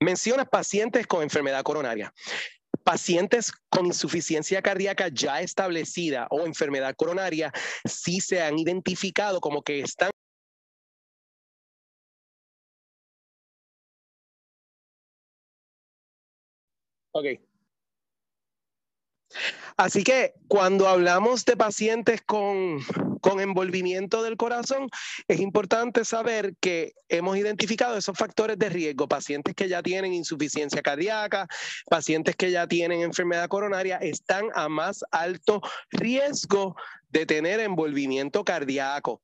Mencionas 0.01 0.49
pacientes 0.49 1.07
con 1.07 1.23
enfermedad 1.23 1.63
coronaria. 1.63 2.13
Pacientes 2.85 3.53
con 3.69 3.87
insuficiencia 3.87 4.63
cardíaca 4.63 5.09
ya 5.09 5.41
establecida 5.41 6.29
o 6.31 6.47
enfermedad 6.47 6.95
coronaria 6.97 7.53
sí 7.85 8.21
se 8.21 8.41
han 8.43 8.59
identificado 8.59 9.41
como 9.41 9.63
que 9.63 9.81
están 9.81 10.11
Ok. 17.13 17.56
Así 19.77 20.05
que 20.05 20.33
cuando 20.49 20.89
hablamos 20.89 21.45
de 21.45 21.57
pacientes 21.57 22.23
con, 22.23 22.79
con, 23.21 23.41
envolvimiento 23.41 24.23
del 24.23 24.37
corazón, 24.37 24.89
es 25.29 25.41
importante 25.41 26.05
saber 26.05 26.55
que 26.61 26.95
hemos 27.09 27.37
identificado 27.37 27.97
esos 27.97 28.17
factores 28.17 28.59
de 28.59 28.71
riesgo. 28.71 29.09
Pacientes 29.09 29.55
que 29.55 29.69
ya 29.69 29.83
tienen 29.83 30.15
insuficiencia 30.15 30.81
cardíaca, 30.81 31.47
pacientes 31.91 32.37
que 32.37 32.51
ya 32.51 32.67
tienen 32.67 33.03
enfermedad 33.03 33.49
coronaria, 33.49 33.99
están 33.99 34.47
a 34.55 34.69
más 34.69 35.05
alto 35.11 35.61
riesgo 35.91 36.77
de 37.11 37.27
tener 37.27 37.61
envolvimiento 37.61 38.45
cardíaco 38.45 39.21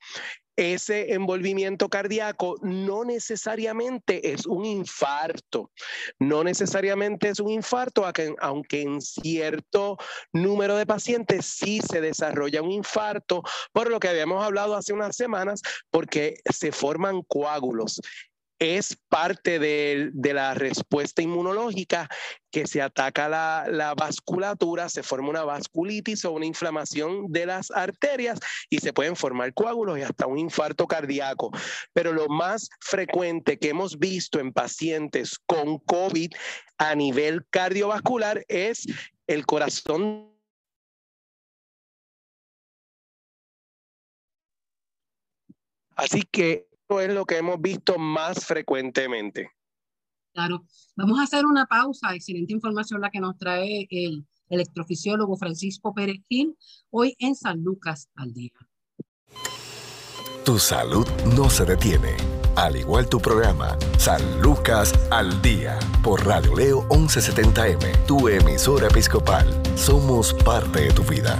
ese 0.62 1.12
envolvimiento 1.12 1.88
cardíaco 1.88 2.56
no 2.62 3.04
necesariamente 3.04 4.32
es 4.32 4.46
un 4.46 4.64
infarto, 4.64 5.70
no 6.18 6.44
necesariamente 6.44 7.28
es 7.28 7.40
un 7.40 7.50
infarto, 7.50 8.04
aunque 8.40 8.82
en 8.82 9.00
cierto 9.00 9.98
número 10.32 10.76
de 10.76 10.86
pacientes 10.86 11.46
sí 11.46 11.80
se 11.80 12.00
desarrolla 12.00 12.62
un 12.62 12.70
infarto, 12.70 13.42
por 13.72 13.90
lo 13.90 13.98
que 14.00 14.08
habíamos 14.08 14.44
hablado 14.44 14.76
hace 14.76 14.92
unas 14.92 15.16
semanas, 15.16 15.62
porque 15.90 16.36
se 16.52 16.72
forman 16.72 17.22
coágulos 17.22 18.00
es 18.62 18.96
parte 19.08 19.58
de, 19.58 20.12
la 20.14 20.54
respuesta 20.54 21.20
inmunológica 21.20 22.08
que 22.52 22.68
se 22.68 22.80
ataca 22.80 23.28
la, 23.28 23.66
la, 23.68 23.94
vasculatura, 23.94 24.88
se 24.88 25.02
forma 25.02 25.30
una 25.30 25.42
vasculitis 25.42 26.24
o 26.24 26.30
una 26.30 26.46
inflamación 26.46 27.32
de 27.32 27.46
las 27.46 27.72
arterias 27.72 28.38
y 28.70 28.78
se 28.78 28.92
pueden 28.92 29.16
formar 29.16 29.52
coágulos 29.52 29.98
y 29.98 30.02
hasta 30.02 30.28
un 30.28 30.38
infarto 30.38 30.86
cardíaco. 30.86 31.50
Pero 31.92 32.12
lo 32.12 32.28
más 32.28 32.68
frecuente 32.80 33.58
que 33.58 33.70
hemos 33.70 33.98
visto 33.98 34.38
en 34.38 34.52
pacientes 34.52 35.40
con 35.46 35.78
COVID 35.78 36.30
a 36.78 36.94
nivel 36.94 37.44
cardiovascular 37.50 38.44
es 38.46 38.86
el 39.26 39.44
corazón 39.44 40.32
Así 45.94 46.22
que 46.22 46.71
es 47.00 47.12
lo 47.12 47.24
que 47.24 47.38
hemos 47.38 47.60
visto 47.60 47.98
más 47.98 48.44
frecuentemente. 48.44 49.50
Claro, 50.32 50.64
vamos 50.96 51.18
a 51.18 51.24
hacer 51.24 51.44
una 51.44 51.66
pausa. 51.66 52.14
Excelente 52.14 52.52
información 52.52 53.00
la 53.00 53.10
que 53.10 53.20
nos 53.20 53.36
trae 53.36 53.86
el 53.90 54.26
electrofisiólogo 54.48 55.36
Francisco 55.36 55.94
Pérez 55.94 56.22
Gil 56.28 56.56
hoy 56.90 57.14
en 57.18 57.34
San 57.34 57.62
Lucas 57.62 58.08
al 58.14 58.32
día. 58.32 58.52
Tu 60.44 60.58
salud 60.58 61.06
no 61.36 61.48
se 61.48 61.64
detiene, 61.64 62.16
al 62.56 62.76
igual 62.76 63.08
tu 63.08 63.20
programa 63.20 63.78
San 63.96 64.42
Lucas 64.42 64.92
al 65.10 65.40
día 65.40 65.78
por 66.02 66.26
Radio 66.26 66.56
Leo 66.56 66.88
1170M, 66.88 68.06
tu 68.06 68.28
emisora 68.28 68.88
episcopal. 68.88 69.46
Somos 69.76 70.34
parte 70.34 70.80
de 70.80 70.92
tu 70.92 71.04
vida. 71.04 71.38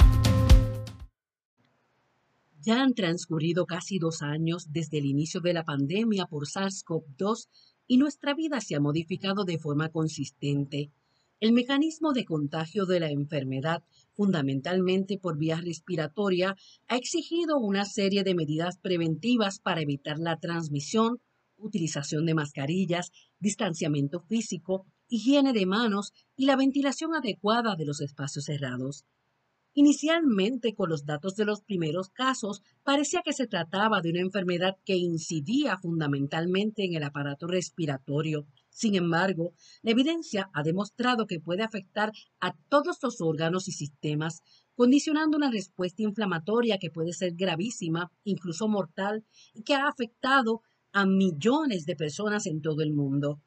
Ya 2.64 2.80
han 2.80 2.94
transcurrido 2.94 3.66
casi 3.66 3.98
dos 3.98 4.22
años 4.22 4.68
desde 4.70 4.98
el 4.98 5.06
inicio 5.06 5.40
de 5.40 5.52
la 5.52 5.64
pandemia 5.64 6.26
por 6.26 6.46
SARS-CoV-2 6.46 7.48
y 7.88 7.96
nuestra 7.96 8.34
vida 8.34 8.60
se 8.60 8.76
ha 8.76 8.80
modificado 8.80 9.44
de 9.44 9.58
forma 9.58 9.88
consistente. 9.88 10.92
El 11.40 11.54
mecanismo 11.54 12.12
de 12.12 12.24
contagio 12.24 12.86
de 12.86 13.00
la 13.00 13.10
enfermedad, 13.10 13.82
fundamentalmente 14.14 15.18
por 15.18 15.38
vía 15.38 15.60
respiratoria, 15.60 16.54
ha 16.86 16.96
exigido 16.96 17.58
una 17.58 17.84
serie 17.84 18.22
de 18.22 18.36
medidas 18.36 18.78
preventivas 18.78 19.58
para 19.58 19.80
evitar 19.80 20.20
la 20.20 20.38
transmisión, 20.38 21.18
utilización 21.56 22.26
de 22.26 22.34
mascarillas, 22.34 23.10
distanciamiento 23.40 24.20
físico, 24.20 24.86
higiene 25.08 25.52
de 25.52 25.66
manos 25.66 26.12
y 26.36 26.46
la 26.46 26.54
ventilación 26.54 27.12
adecuada 27.12 27.74
de 27.74 27.86
los 27.86 28.00
espacios 28.00 28.44
cerrados. 28.44 29.04
Inicialmente, 29.74 30.74
con 30.74 30.90
los 30.90 31.06
datos 31.06 31.34
de 31.34 31.46
los 31.46 31.62
primeros 31.62 32.10
casos, 32.10 32.60
parecía 32.82 33.22
que 33.24 33.32
se 33.32 33.46
trataba 33.46 34.02
de 34.02 34.10
una 34.10 34.20
enfermedad 34.20 34.76
que 34.84 34.96
incidía 34.96 35.78
fundamentalmente 35.78 36.84
en 36.84 36.94
el 36.94 37.02
aparato 37.02 37.46
respiratorio. 37.46 38.46
Sin 38.68 38.94
embargo, 38.96 39.54
la 39.80 39.92
evidencia 39.92 40.50
ha 40.52 40.62
demostrado 40.62 41.26
que 41.26 41.40
puede 41.40 41.62
afectar 41.62 42.12
a 42.40 42.54
todos 42.68 42.98
los 43.02 43.22
órganos 43.22 43.66
y 43.66 43.72
sistemas, 43.72 44.42
condicionando 44.74 45.38
una 45.38 45.50
respuesta 45.50 46.02
inflamatoria 46.02 46.76
que 46.78 46.90
puede 46.90 47.14
ser 47.14 47.32
gravísima, 47.34 48.10
incluso 48.24 48.68
mortal, 48.68 49.24
y 49.54 49.62
que 49.62 49.74
ha 49.74 49.88
afectado 49.88 50.60
a 50.92 51.06
millones 51.06 51.86
de 51.86 51.96
personas 51.96 52.44
en 52.46 52.60
todo 52.60 52.82
el 52.82 52.92
mundo. 52.92 53.40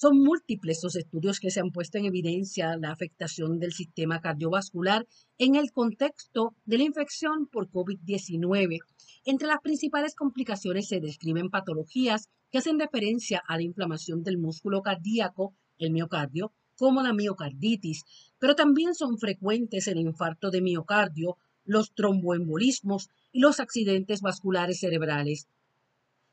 Son 0.00 0.16
múltiples 0.16 0.78
los 0.84 0.94
estudios 0.94 1.40
que 1.40 1.50
se 1.50 1.58
han 1.58 1.72
puesto 1.72 1.98
en 1.98 2.04
evidencia 2.04 2.76
la 2.76 2.92
afectación 2.92 3.58
del 3.58 3.72
sistema 3.72 4.20
cardiovascular 4.20 5.08
en 5.38 5.56
el 5.56 5.72
contexto 5.72 6.54
de 6.66 6.78
la 6.78 6.84
infección 6.84 7.48
por 7.50 7.68
COVID-19. 7.68 8.78
Entre 9.24 9.48
las 9.48 9.58
principales 9.60 10.14
complicaciones 10.14 10.86
se 10.86 11.00
describen 11.00 11.50
patologías 11.50 12.28
que 12.52 12.58
hacen 12.58 12.78
referencia 12.78 13.42
a 13.48 13.56
la 13.56 13.64
inflamación 13.64 14.22
del 14.22 14.38
músculo 14.38 14.82
cardíaco, 14.82 15.56
el 15.78 15.90
miocardio, 15.90 16.52
como 16.76 17.02
la 17.02 17.12
miocarditis, 17.12 18.04
pero 18.38 18.54
también 18.54 18.94
son 18.94 19.18
frecuentes 19.18 19.88
el 19.88 19.98
infarto 19.98 20.52
de 20.52 20.62
miocardio, 20.62 21.38
los 21.64 21.92
tromboembolismos 21.92 23.08
y 23.32 23.40
los 23.40 23.58
accidentes 23.58 24.20
vasculares 24.20 24.78
cerebrales. 24.78 25.48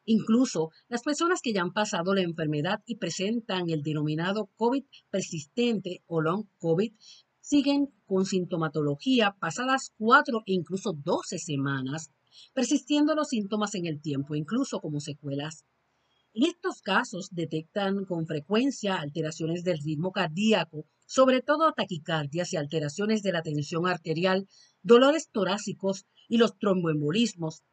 Incluso 0.06 0.70
las 0.88 1.02
personas 1.02 1.42
que 1.42 1.52
ya 1.52 1.62
han 1.62 1.74
pasado 1.74 2.14
la 2.14 2.22
enfermedad 2.22 2.82
y 2.86 2.98
presentan 2.98 3.70
el 3.70 3.82
denominado 3.82 4.52
COVID 4.56 4.84
persistente 5.10 6.04
o 6.06 6.22
long 6.22 6.46
COVID 6.60 6.94
siguen 7.42 7.94
con 8.06 8.26
sintomatología 8.26 9.36
pasadas 9.40 9.94
cuatro 9.98 10.44
e 10.46 10.54
incluso 10.54 10.94
doce 10.94 11.40
semanas, 11.40 12.12
persistiendo 12.54 13.16
los 13.16 13.30
síntomas 13.30 13.74
en 13.76 13.86
el 13.88 14.02
tiempo, 14.02 14.36
incluso 14.36 14.80
como 14.80 15.00
secuelas. 15.00 15.66
En 16.34 16.44
estos 16.44 16.82
casos 16.82 17.30
detectan 17.32 18.06
con 18.06 18.28
frecuencia 18.28 18.98
alteraciones 18.98 19.64
del 19.64 19.78
ritmo 19.78 20.12
cardíaco, 20.12 20.86
sobre 21.08 21.42
todo 21.42 21.72
taquicardias 21.72 22.52
y 22.52 22.58
alteraciones 22.58 23.24
de 23.24 23.32
la 23.32 23.42
tensión 23.42 23.88
arterial, 23.88 24.48
dolores 24.84 25.30
torácicos 25.32 26.06
y 26.28 26.38
los 26.38 26.58
tromboembolismos, 26.58 27.64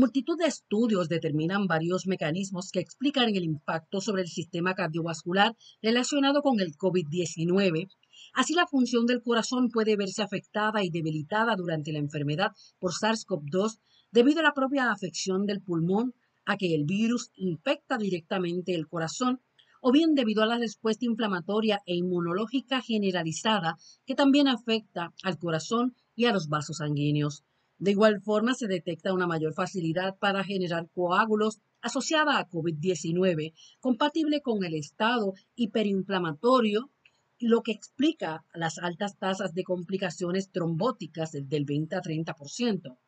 Multitud 0.00 0.38
de 0.38 0.46
estudios 0.46 1.08
determinan 1.08 1.66
varios 1.66 2.06
mecanismos 2.06 2.70
que 2.70 2.78
explican 2.78 3.30
el 3.30 3.42
impacto 3.42 4.00
sobre 4.00 4.22
el 4.22 4.28
sistema 4.28 4.76
cardiovascular 4.76 5.56
relacionado 5.82 6.40
con 6.40 6.60
el 6.60 6.76
COVID-19. 6.76 7.88
Así 8.32 8.54
la 8.54 8.68
función 8.68 9.06
del 9.06 9.24
corazón 9.24 9.70
puede 9.70 9.96
verse 9.96 10.22
afectada 10.22 10.84
y 10.84 10.90
debilitada 10.90 11.56
durante 11.56 11.90
la 11.90 11.98
enfermedad 11.98 12.52
por 12.78 12.92
SARS-CoV-2 12.92 13.80
debido 14.12 14.38
a 14.38 14.44
la 14.44 14.54
propia 14.54 14.92
afección 14.92 15.46
del 15.46 15.62
pulmón, 15.62 16.14
a 16.46 16.56
que 16.56 16.76
el 16.76 16.84
virus 16.84 17.32
infecta 17.34 17.98
directamente 17.98 18.76
el 18.76 18.86
corazón, 18.86 19.40
o 19.80 19.90
bien 19.90 20.14
debido 20.14 20.44
a 20.44 20.46
la 20.46 20.58
respuesta 20.58 21.06
inflamatoria 21.06 21.82
e 21.86 21.96
inmunológica 21.96 22.82
generalizada 22.82 23.76
que 24.06 24.14
también 24.14 24.46
afecta 24.46 25.12
al 25.24 25.38
corazón 25.38 25.96
y 26.14 26.26
a 26.26 26.32
los 26.32 26.46
vasos 26.46 26.76
sanguíneos. 26.76 27.42
De 27.78 27.92
igual 27.92 28.20
forma, 28.20 28.54
se 28.54 28.66
detecta 28.66 29.14
una 29.14 29.28
mayor 29.28 29.54
facilidad 29.54 30.16
para 30.18 30.42
generar 30.42 30.88
coágulos 30.92 31.60
asociada 31.80 32.38
a 32.38 32.48
COVID-19, 32.48 33.52
compatible 33.80 34.40
con 34.40 34.64
el 34.64 34.74
estado 34.74 35.34
hiperinflamatorio, 35.54 36.90
lo 37.38 37.62
que 37.62 37.70
explica 37.70 38.44
las 38.52 38.78
altas 38.78 39.16
tasas 39.16 39.54
de 39.54 39.62
complicaciones 39.62 40.50
trombóticas 40.50 41.30
del 41.32 41.64
20 41.64 41.94
a 41.94 42.00
30%. 42.00 42.98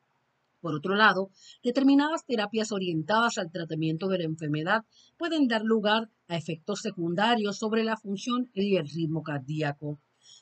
Por 0.60 0.74
otro 0.74 0.94
lado, 0.94 1.30
determinadas 1.64 2.24
terapias 2.26 2.70
orientadas 2.70 3.38
al 3.38 3.50
tratamiento 3.50 4.08
de 4.08 4.18
la 4.18 4.24
enfermedad 4.24 4.84
pueden 5.16 5.48
dar 5.48 5.62
lugar 5.62 6.10
a 6.28 6.36
efectos 6.36 6.80
secundarios 6.80 7.58
sobre 7.58 7.82
la 7.82 7.96
función 7.96 8.50
y 8.54 8.76
el 8.76 8.88
ritmo 8.88 9.22
cardíaco. 9.22 9.98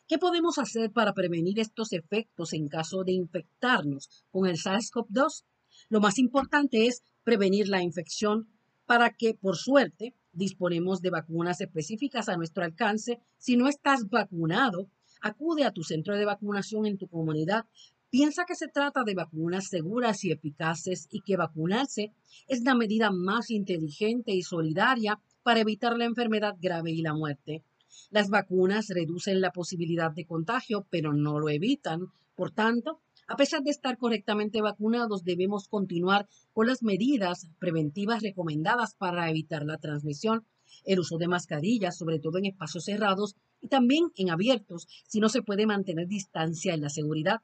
¿Qué 0.08 0.16
podemos 0.16 0.56
hacer 0.56 0.90
para 0.90 1.12
prevenir 1.12 1.60
estos 1.60 1.92
efectos 1.92 2.54
en 2.54 2.66
caso 2.68 3.04
de 3.04 3.12
infectarnos 3.12 4.08
con 4.30 4.46
el 4.48 4.56
SARS-CoV-2? 4.56 5.44
Lo 5.90 6.00
más 6.00 6.18
importante 6.18 6.86
es 6.86 7.02
prevenir 7.24 7.68
la 7.68 7.82
infección 7.82 8.48
para 8.86 9.10
que, 9.10 9.34
por 9.34 9.56
suerte, 9.56 10.14
disponemos 10.32 11.02
de 11.02 11.10
vacunas 11.10 11.60
específicas 11.60 12.30
a 12.30 12.38
nuestro 12.38 12.64
alcance. 12.64 13.20
Si 13.36 13.58
no 13.58 13.68
estás 13.68 14.08
vacunado, 14.08 14.88
acude 15.20 15.64
a 15.64 15.72
tu 15.72 15.82
centro 15.82 16.16
de 16.16 16.24
vacunación 16.24 16.86
en 16.86 16.96
tu 16.96 17.06
comunidad. 17.06 17.66
Piensa 18.08 18.46
que 18.46 18.54
se 18.54 18.68
trata 18.68 19.04
de 19.04 19.14
vacunas 19.14 19.68
seguras 19.68 20.24
y 20.24 20.32
eficaces 20.32 21.06
y 21.10 21.20
que 21.20 21.36
vacunarse 21.36 22.14
es 22.46 22.64
la 22.64 22.74
medida 22.74 23.10
más 23.10 23.50
inteligente 23.50 24.32
y 24.32 24.40
solidaria 24.40 25.20
para 25.42 25.60
evitar 25.60 25.98
la 25.98 26.06
enfermedad 26.06 26.54
grave 26.58 26.92
y 26.92 27.02
la 27.02 27.12
muerte. 27.12 27.62
Las 28.10 28.30
vacunas 28.30 28.88
reducen 28.88 29.40
la 29.40 29.52
posibilidad 29.52 30.10
de 30.10 30.26
contagio, 30.26 30.86
pero 30.90 31.12
no 31.12 31.38
lo 31.38 31.48
evitan. 31.48 32.06
Por 32.34 32.50
tanto, 32.52 33.00
a 33.26 33.36
pesar 33.36 33.62
de 33.62 33.70
estar 33.70 33.98
correctamente 33.98 34.62
vacunados, 34.62 35.22
debemos 35.22 35.68
continuar 35.68 36.26
con 36.52 36.66
las 36.66 36.82
medidas 36.82 37.48
preventivas 37.58 38.22
recomendadas 38.22 38.94
para 38.94 39.28
evitar 39.28 39.64
la 39.64 39.76
transmisión, 39.76 40.46
el 40.84 41.00
uso 41.00 41.18
de 41.18 41.28
mascarillas, 41.28 41.98
sobre 41.98 42.20
todo 42.20 42.38
en 42.38 42.46
espacios 42.46 42.84
cerrados 42.84 43.36
y 43.60 43.68
también 43.68 44.04
en 44.16 44.30
abiertos, 44.30 44.86
si 45.06 45.20
no 45.20 45.28
se 45.28 45.42
puede 45.42 45.66
mantener 45.66 46.06
distancia 46.06 46.72
en 46.72 46.80
la 46.80 46.88
seguridad. 46.88 47.40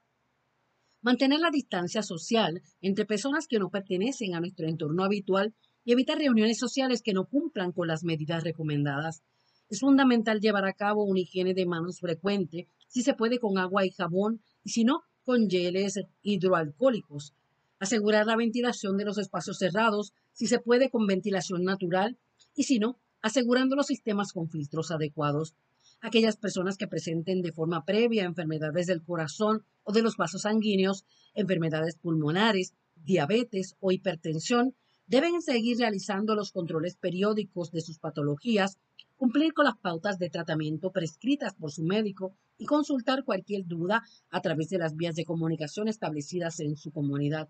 Mantener 1.02 1.40
la 1.40 1.50
distancia 1.50 2.02
social 2.02 2.62
entre 2.80 3.04
personas 3.04 3.46
que 3.46 3.58
no 3.58 3.68
pertenecen 3.68 4.34
a 4.34 4.40
nuestro 4.40 4.66
entorno 4.66 5.04
habitual 5.04 5.54
y 5.84 5.92
evitar 5.92 6.16
reuniones 6.16 6.58
sociales 6.58 7.02
que 7.02 7.12
no 7.12 7.26
cumplan 7.26 7.72
con 7.72 7.88
las 7.88 8.04
medidas 8.04 8.42
recomendadas. 8.42 9.22
Es 9.70 9.80
fundamental 9.80 10.40
llevar 10.40 10.66
a 10.66 10.74
cabo 10.74 11.04
una 11.04 11.20
higiene 11.20 11.54
de 11.54 11.66
manos 11.66 12.00
frecuente, 12.00 12.68
si 12.86 13.02
se 13.02 13.14
puede 13.14 13.38
con 13.38 13.58
agua 13.58 13.86
y 13.86 13.90
jabón, 13.90 14.42
y 14.62 14.70
si 14.70 14.84
no, 14.84 15.02
con 15.24 15.48
geles 15.48 15.98
hidroalcohólicos. 16.22 17.34
Asegurar 17.78 18.26
la 18.26 18.36
ventilación 18.36 18.96
de 18.96 19.04
los 19.04 19.18
espacios 19.18 19.58
cerrados, 19.58 20.12
si 20.32 20.46
se 20.46 20.58
puede 20.58 20.90
con 20.90 21.06
ventilación 21.06 21.64
natural, 21.64 22.18
y 22.54 22.64
si 22.64 22.78
no, 22.78 22.98
asegurando 23.22 23.74
los 23.74 23.86
sistemas 23.86 24.32
con 24.32 24.50
filtros 24.50 24.90
adecuados. 24.90 25.54
Aquellas 26.00 26.36
personas 26.36 26.76
que 26.76 26.86
presenten 26.86 27.40
de 27.40 27.52
forma 27.52 27.84
previa 27.84 28.24
enfermedades 28.24 28.86
del 28.86 29.02
corazón 29.02 29.64
o 29.82 29.92
de 29.92 30.02
los 30.02 30.16
vasos 30.16 30.42
sanguíneos, 30.42 31.04
enfermedades 31.34 31.96
pulmonares, 31.96 32.74
diabetes 32.96 33.76
o 33.80 33.92
hipertensión, 33.92 34.74
deben 35.06 35.40
seguir 35.40 35.78
realizando 35.78 36.34
los 36.34 36.52
controles 36.52 36.96
periódicos 36.96 37.70
de 37.70 37.80
sus 37.80 37.98
patologías 37.98 38.78
cumplir 39.24 39.54
con 39.54 39.64
las 39.64 39.78
pautas 39.78 40.18
de 40.18 40.28
tratamiento 40.28 40.92
prescritas 40.92 41.54
por 41.54 41.72
su 41.72 41.82
médico 41.82 42.36
y 42.58 42.66
consultar 42.66 43.24
cualquier 43.24 43.66
duda 43.66 44.02
a 44.30 44.42
través 44.42 44.68
de 44.68 44.76
las 44.76 44.96
vías 44.96 45.14
de 45.14 45.24
comunicación 45.24 45.88
establecidas 45.88 46.60
en 46.60 46.76
su 46.76 46.92
comunidad. 46.92 47.48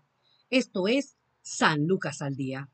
Esto 0.49 0.87
es 0.87 1.17
San 1.41 1.85
Lucas 1.85 2.21
al 2.21 2.37
Día. 2.37 2.69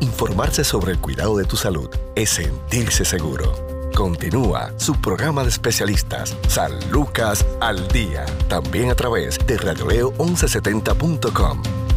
Informarse 0.00 0.64
sobre 0.64 0.90
el 0.90 0.98
cuidado 0.98 1.36
de 1.36 1.44
tu 1.44 1.54
salud 1.54 1.88
es 2.16 2.30
sentirse 2.30 3.04
seguro. 3.04 3.54
Continúa 3.94 4.76
su 4.76 5.00
programa 5.00 5.44
de 5.44 5.50
especialistas, 5.50 6.36
San 6.48 6.72
Lucas 6.90 7.46
al 7.60 7.86
Día, 7.86 8.26
también 8.48 8.90
a 8.90 8.96
través 8.96 9.38
de 9.46 9.56
radioleo1170.com. 9.56 11.87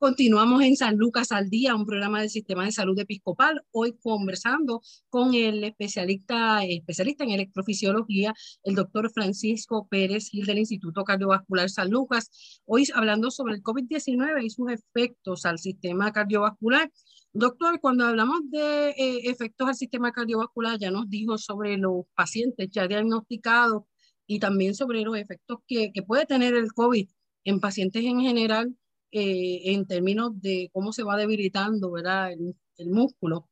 Continuamos 0.00 0.62
en 0.62 0.76
San 0.76 0.96
Lucas 0.96 1.30
al 1.30 1.50
Día, 1.50 1.74
un 1.74 1.84
programa 1.84 2.20
del 2.22 2.30
Sistema 2.30 2.64
de 2.64 2.72
Salud 2.72 2.98
Episcopal. 2.98 3.62
Hoy 3.70 3.98
conversando 4.00 4.80
con 5.10 5.34
el 5.34 5.62
especialista, 5.62 6.64
especialista 6.64 7.24
en 7.24 7.32
electrofisiología, 7.32 8.32
el 8.64 8.76
doctor 8.76 9.10
Francisco 9.12 9.86
Pérez 9.90 10.30
Gil 10.30 10.46
del 10.46 10.60
Instituto 10.60 11.04
Cardiovascular 11.04 11.68
San 11.68 11.90
Lucas. 11.90 12.62
Hoy 12.64 12.88
hablando 12.94 13.30
sobre 13.30 13.56
el 13.56 13.62
COVID-19 13.62 14.42
y 14.42 14.48
sus 14.48 14.72
efectos 14.72 15.44
al 15.44 15.58
sistema 15.58 16.10
cardiovascular. 16.12 16.90
Doctor, 17.34 17.78
cuando 17.78 18.06
hablamos 18.06 18.40
de 18.50 18.92
eh, 18.92 19.28
efectos 19.28 19.68
al 19.68 19.74
sistema 19.74 20.12
cardiovascular, 20.12 20.78
ya 20.78 20.90
nos 20.90 21.10
dijo 21.10 21.36
sobre 21.36 21.76
los 21.76 22.06
pacientes 22.14 22.70
ya 22.70 22.88
diagnosticados 22.88 23.82
y 24.26 24.38
también 24.38 24.74
sobre 24.74 25.02
los 25.02 25.18
efectos 25.18 25.58
que, 25.66 25.92
que 25.92 26.02
puede 26.02 26.24
tener 26.24 26.54
el 26.54 26.72
COVID 26.72 27.06
en 27.44 27.60
pacientes 27.60 28.02
en 28.02 28.20
general 28.20 28.74
eh, 29.12 29.72
en 29.72 29.86
términos 29.86 30.40
de 30.40 30.70
cómo 30.72 30.92
se 30.92 31.02
va 31.02 31.16
debilitando 31.16 31.90
¿verdad? 31.90 32.32
El, 32.32 32.54
músculo. 32.86 33.48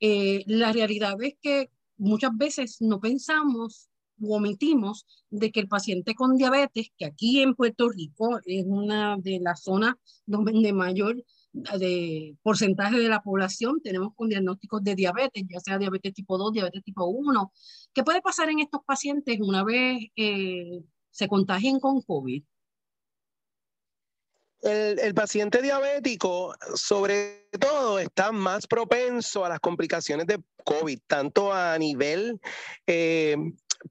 Eh, 0.00 0.42
la 0.46 0.72
realidad 0.72 1.14
es 1.22 1.34
que 1.40 1.70
muchas 1.96 2.36
veces 2.36 2.78
no 2.80 3.00
pensamos 3.00 3.92
omitimos 4.28 5.06
de 5.30 5.50
que 5.50 5.60
el 5.60 5.68
paciente 5.68 6.14
con 6.14 6.36
diabetes, 6.36 6.88
que 6.96 7.04
aquí 7.04 7.40
en 7.40 7.54
Puerto 7.54 7.88
Rico 7.88 8.40
es 8.44 8.64
una 8.66 9.16
de 9.18 9.40
las 9.40 9.62
zonas 9.62 9.94
donde 10.26 10.72
mayor 10.72 11.22
de 11.52 12.36
porcentaje 12.42 12.98
de 12.98 13.08
la 13.08 13.22
población 13.22 13.80
tenemos 13.82 14.14
con 14.14 14.28
diagnósticos 14.28 14.82
de 14.82 14.94
diabetes, 14.94 15.44
ya 15.48 15.60
sea 15.60 15.78
diabetes 15.78 16.14
tipo 16.14 16.38
2, 16.38 16.52
diabetes 16.52 16.82
tipo 16.82 17.04
1. 17.06 17.52
¿Qué 17.92 18.02
puede 18.02 18.22
pasar 18.22 18.48
en 18.48 18.60
estos 18.60 18.82
pacientes 18.86 19.38
una 19.40 19.62
vez 19.64 20.00
eh, 20.16 20.82
se 21.10 21.28
contagien 21.28 21.78
con 21.78 22.00
COVID? 22.02 22.42
El, 24.62 25.12
paciente 25.14 25.60
diabético, 25.60 26.54
sobre 26.74 27.48
todo, 27.58 27.98
está 27.98 28.30
más 28.30 28.66
propenso 28.68 29.44
a 29.44 29.48
las 29.48 29.58
complicaciones 29.58 30.26
de 30.26 30.40
COVID, 30.64 31.00
tanto 31.08 31.52
a 31.52 31.76
nivel 31.78 32.40
eh, 32.86 33.36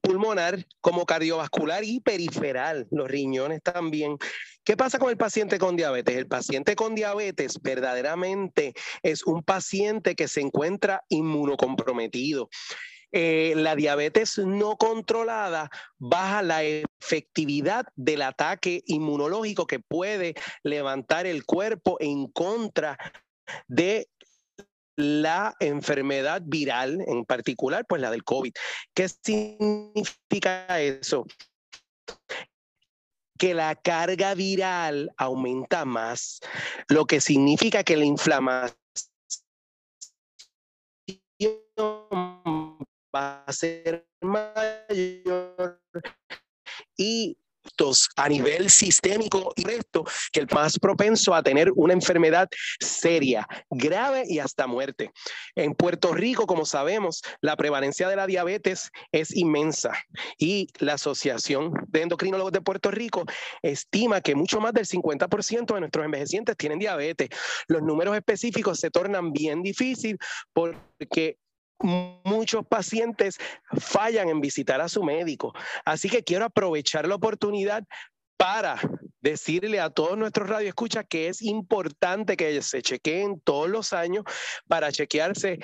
pulmonar 0.00 0.66
como 0.80 1.04
cardiovascular 1.04 1.84
y 1.84 2.00
periferal, 2.00 2.86
los 2.90 3.06
riñones 3.06 3.62
también. 3.62 4.16
¿Qué 4.64 4.76
pasa 4.76 4.98
con 4.98 5.10
el 5.10 5.16
paciente 5.16 5.58
con 5.58 5.76
diabetes? 5.76 6.16
El 6.16 6.26
paciente 6.26 6.74
con 6.74 6.94
diabetes 6.94 7.60
verdaderamente 7.60 8.72
es 9.02 9.24
un 9.24 9.42
paciente 9.42 10.14
que 10.14 10.28
se 10.28 10.40
encuentra 10.40 11.04
inmunocomprometido. 11.08 12.48
Eh, 13.12 13.52
la 13.56 13.76
diabetes 13.76 14.38
no 14.38 14.76
controlada 14.76 15.70
baja 15.98 16.42
la 16.42 16.62
efectividad 16.64 17.86
del 17.94 18.22
ataque 18.22 18.82
inmunológico 18.86 19.66
que 19.66 19.80
puede 19.80 20.34
levantar 20.62 21.26
el 21.26 21.44
cuerpo 21.44 21.98
en 22.00 22.26
contra 22.28 22.96
de 23.68 24.08
la 24.96 25.54
enfermedad 25.60 26.42
viral, 26.44 27.04
en 27.06 27.24
particular, 27.24 27.84
pues 27.86 28.00
la 28.00 28.10
del 28.10 28.24
COVID. 28.24 28.52
¿Qué 28.94 29.08
significa 29.08 30.80
eso? 30.80 31.26
que 33.38 33.54
la 33.54 33.74
carga 33.74 34.34
viral 34.34 35.12
aumenta 35.16 35.84
más, 35.84 36.38
lo 36.86 37.06
que 37.06 37.20
significa 37.20 37.82
que 37.82 37.96
la 37.96 38.04
inflamación 38.04 38.78
va 43.14 43.44
a 43.44 43.52
ser 43.52 44.06
mayor 44.20 45.80
y 46.96 47.36
a 48.16 48.28
nivel 48.28 48.70
sistémico 48.70 49.52
y 49.56 49.64
que 49.64 50.40
el 50.40 50.46
más 50.52 50.78
propenso 50.78 51.34
a 51.34 51.42
tener 51.42 51.70
una 51.74 51.92
enfermedad 51.92 52.48
seria, 52.80 53.46
grave 53.70 54.24
y 54.26 54.38
hasta 54.38 54.66
muerte. 54.66 55.10
En 55.54 55.74
Puerto 55.74 56.12
Rico, 56.12 56.46
como 56.46 56.64
sabemos, 56.64 57.22
la 57.40 57.56
prevalencia 57.56 58.08
de 58.08 58.16
la 58.16 58.26
diabetes 58.26 58.90
es 59.10 59.34
inmensa 59.34 59.92
y 60.38 60.68
la 60.78 60.94
Asociación 60.94 61.72
de 61.88 62.02
Endocrinólogos 62.02 62.52
de 62.52 62.60
Puerto 62.60 62.90
Rico 62.90 63.24
estima 63.62 64.20
que 64.20 64.34
mucho 64.34 64.60
más 64.60 64.72
del 64.72 64.86
50% 64.86 65.74
de 65.74 65.80
nuestros 65.80 66.04
envejecientes 66.04 66.56
tienen 66.56 66.78
diabetes. 66.78 67.28
Los 67.68 67.82
números 67.82 68.16
específicos 68.16 68.78
se 68.78 68.90
tornan 68.90 69.32
bien 69.32 69.62
difíciles 69.62 70.18
porque 70.52 71.38
muchos 71.82 72.66
pacientes 72.66 73.38
fallan 73.78 74.28
en 74.28 74.40
visitar 74.40 74.80
a 74.80 74.88
su 74.88 75.02
médico. 75.02 75.52
Así 75.84 76.08
que 76.08 76.22
quiero 76.22 76.44
aprovechar 76.44 77.06
la 77.06 77.16
oportunidad 77.16 77.84
para 78.36 78.80
decirle 79.20 79.80
a 79.80 79.90
todos 79.90 80.18
nuestros 80.18 80.48
radioescuchas 80.48 81.04
que 81.08 81.28
es 81.28 81.42
importante 81.42 82.36
que 82.36 82.60
se 82.62 82.82
chequeen 82.82 83.40
todos 83.40 83.68
los 83.68 83.92
años 83.92 84.24
para 84.66 84.90
chequearse 84.90 85.60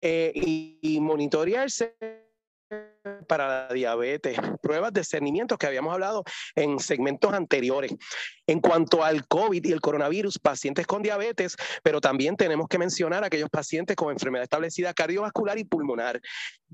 eh, 0.00 0.32
y 0.34 0.98
monitorearse 1.00 1.96
para 3.26 3.68
la 3.68 3.74
diabetes, 3.74 4.38
pruebas 4.62 4.92
de 4.92 5.04
cernimiento 5.04 5.56
que 5.56 5.66
habíamos 5.66 5.92
hablado 5.92 6.24
en 6.54 6.78
segmentos 6.78 7.32
anteriores. 7.32 7.92
En 8.46 8.60
cuanto 8.60 9.04
al 9.04 9.26
COVID 9.26 9.64
y 9.64 9.72
el 9.72 9.80
coronavirus, 9.80 10.38
pacientes 10.38 10.86
con 10.86 11.02
diabetes, 11.02 11.56
pero 11.82 12.00
también 12.00 12.36
tenemos 12.36 12.68
que 12.68 12.78
mencionar 12.78 13.24
a 13.24 13.26
aquellos 13.26 13.50
pacientes 13.50 13.96
con 13.96 14.12
enfermedad 14.12 14.44
establecida 14.44 14.94
cardiovascular 14.94 15.58
y 15.58 15.64
pulmonar. 15.64 16.20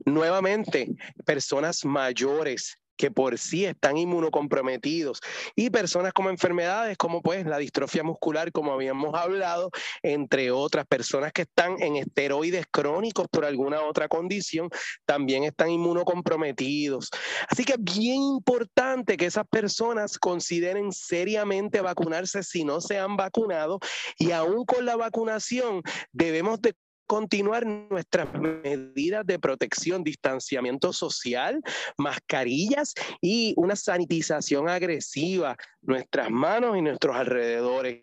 Nuevamente, 0.04 0.88
personas 1.24 1.84
mayores 1.84 2.78
que 2.98 3.10
por 3.10 3.38
sí 3.38 3.64
están 3.64 3.96
inmunocomprometidos 3.96 5.22
y 5.56 5.70
personas 5.70 6.12
con 6.12 6.26
enfermedades 6.26 6.98
como 6.98 7.22
pues 7.22 7.46
la 7.46 7.56
distrofia 7.56 8.02
muscular, 8.02 8.52
como 8.52 8.72
habíamos 8.72 9.14
hablado, 9.14 9.70
entre 10.02 10.50
otras 10.50 10.86
personas 10.86 11.32
que 11.32 11.42
están 11.42 11.80
en 11.80 11.96
esteroides 11.96 12.66
crónicos 12.70 13.26
por 13.30 13.44
alguna 13.44 13.80
otra 13.82 14.08
condición, 14.08 14.68
también 15.06 15.44
están 15.44 15.70
inmunocomprometidos. 15.70 17.08
Así 17.48 17.64
que 17.64 17.74
es 17.74 17.82
bien 17.82 18.20
importante 18.20 19.16
que 19.16 19.26
esas 19.26 19.46
personas 19.48 20.18
consideren 20.18 20.92
seriamente 20.92 21.80
vacunarse 21.80 22.42
si 22.42 22.64
no 22.64 22.80
se 22.80 22.98
han 22.98 23.16
vacunado 23.16 23.78
y 24.18 24.32
aún 24.32 24.64
con 24.64 24.84
la 24.84 24.96
vacunación 24.96 25.82
debemos 26.12 26.60
de 26.60 26.74
continuar 27.08 27.66
nuestras 27.66 28.32
medidas 28.34 29.26
de 29.26 29.38
protección, 29.38 30.04
distanciamiento 30.04 30.92
social, 30.92 31.60
mascarillas 31.96 32.92
y 33.22 33.54
una 33.56 33.74
sanitización 33.74 34.68
agresiva, 34.68 35.56
nuestras 35.80 36.30
manos 36.30 36.76
y 36.76 36.82
nuestros 36.82 37.16
alrededores. 37.16 38.02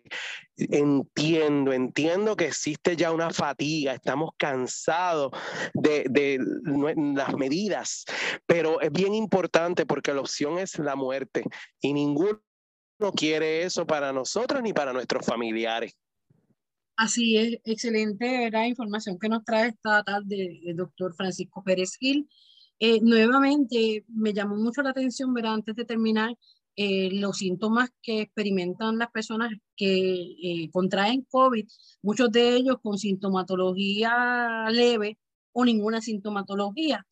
Entiendo, 0.56 1.72
entiendo 1.72 2.36
que 2.36 2.46
existe 2.46 2.96
ya 2.96 3.12
una 3.12 3.30
fatiga, 3.30 3.94
estamos 3.94 4.30
cansados 4.36 5.30
de, 5.72 6.38
las 7.14 7.34
medidas, 7.34 8.04
pero 8.44 8.80
es 8.80 8.90
bien 8.90 9.14
importante 9.14 9.86
porque 9.86 10.12
la 10.12 10.20
opción 10.20 10.58
es 10.58 10.78
la 10.78 10.96
muerte 10.96 11.44
y 11.80 11.92
ninguno 11.92 12.40
quiere 13.14 13.62
eso 13.62 13.86
para 13.86 14.12
nosotros 14.12 14.62
ni 14.62 14.72
para 14.72 14.92
nuestros 14.92 15.24
familiares. 15.24 15.94
Así 16.96 17.36
es, 17.36 17.58
excelente 17.64 18.50
la 18.50 18.66
información 18.66 19.18
que 19.18 19.28
nos 19.28 19.44
trae 19.44 19.68
esta 19.68 20.02
tarde 20.02 20.60
el 20.64 20.76
doctor 20.76 21.14
Francisco 21.14 21.62
Pérez 21.62 21.96
Gil. 21.98 22.28
Eh, 22.78 23.00
nuevamente, 23.02 24.04
me 24.08 24.32
llamó 24.32 24.56
mucho 24.56 24.82
la 24.82 24.90
atención, 24.90 25.34
ver 25.34 25.46
antes 25.46 25.76
de 25.76 25.84
terminar, 25.84 26.34
eh, 26.76 27.10
los 27.12 27.38
síntomas 27.38 27.90
que 28.02 28.22
experimentan 28.22 28.98
las 28.98 29.10
personas 29.10 29.50
que 29.76 30.36
eh, 30.42 30.70
contraen 30.72 31.26
COVID, 31.30 31.66
muchos 32.02 32.30
de 32.32 32.56
ellos 32.56 32.76
con 32.82 32.98
sintomatología 32.98 34.68
leve 34.70 35.18
o 35.52 35.64
ninguna 35.64 36.00
sintomatología. 36.00 37.06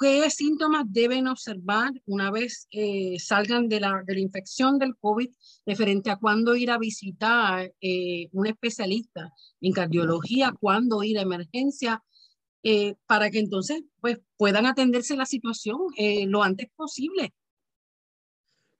¿Qué 0.00 0.30
síntomas 0.30 0.86
deben 0.88 1.28
observar 1.28 1.92
una 2.06 2.30
vez 2.30 2.66
eh, 2.70 3.18
salgan 3.18 3.68
de 3.68 3.80
la, 3.80 4.02
infección 4.16 4.78
del 4.78 4.96
COVID 4.96 5.28
referente 5.66 6.10
a 6.10 6.16
cuándo 6.16 6.56
ir 6.56 6.70
a 6.70 6.78
visitar 6.78 7.70
eh, 7.82 8.28
un 8.32 8.46
especialista 8.46 9.30
en 9.60 9.72
cardiología, 9.72 10.54
cuándo 10.58 11.02
ir 11.02 11.18
a 11.18 11.22
emergencia, 11.22 12.02
eh, 12.62 12.94
para 13.04 13.30
que 13.30 13.40
entonces 13.40 13.82
pues, 14.00 14.18
puedan 14.38 14.64
atenderse 14.64 15.16
la 15.16 15.26
situación 15.26 15.78
lo 16.28 16.42
antes 16.42 16.68
posible? 16.74 17.34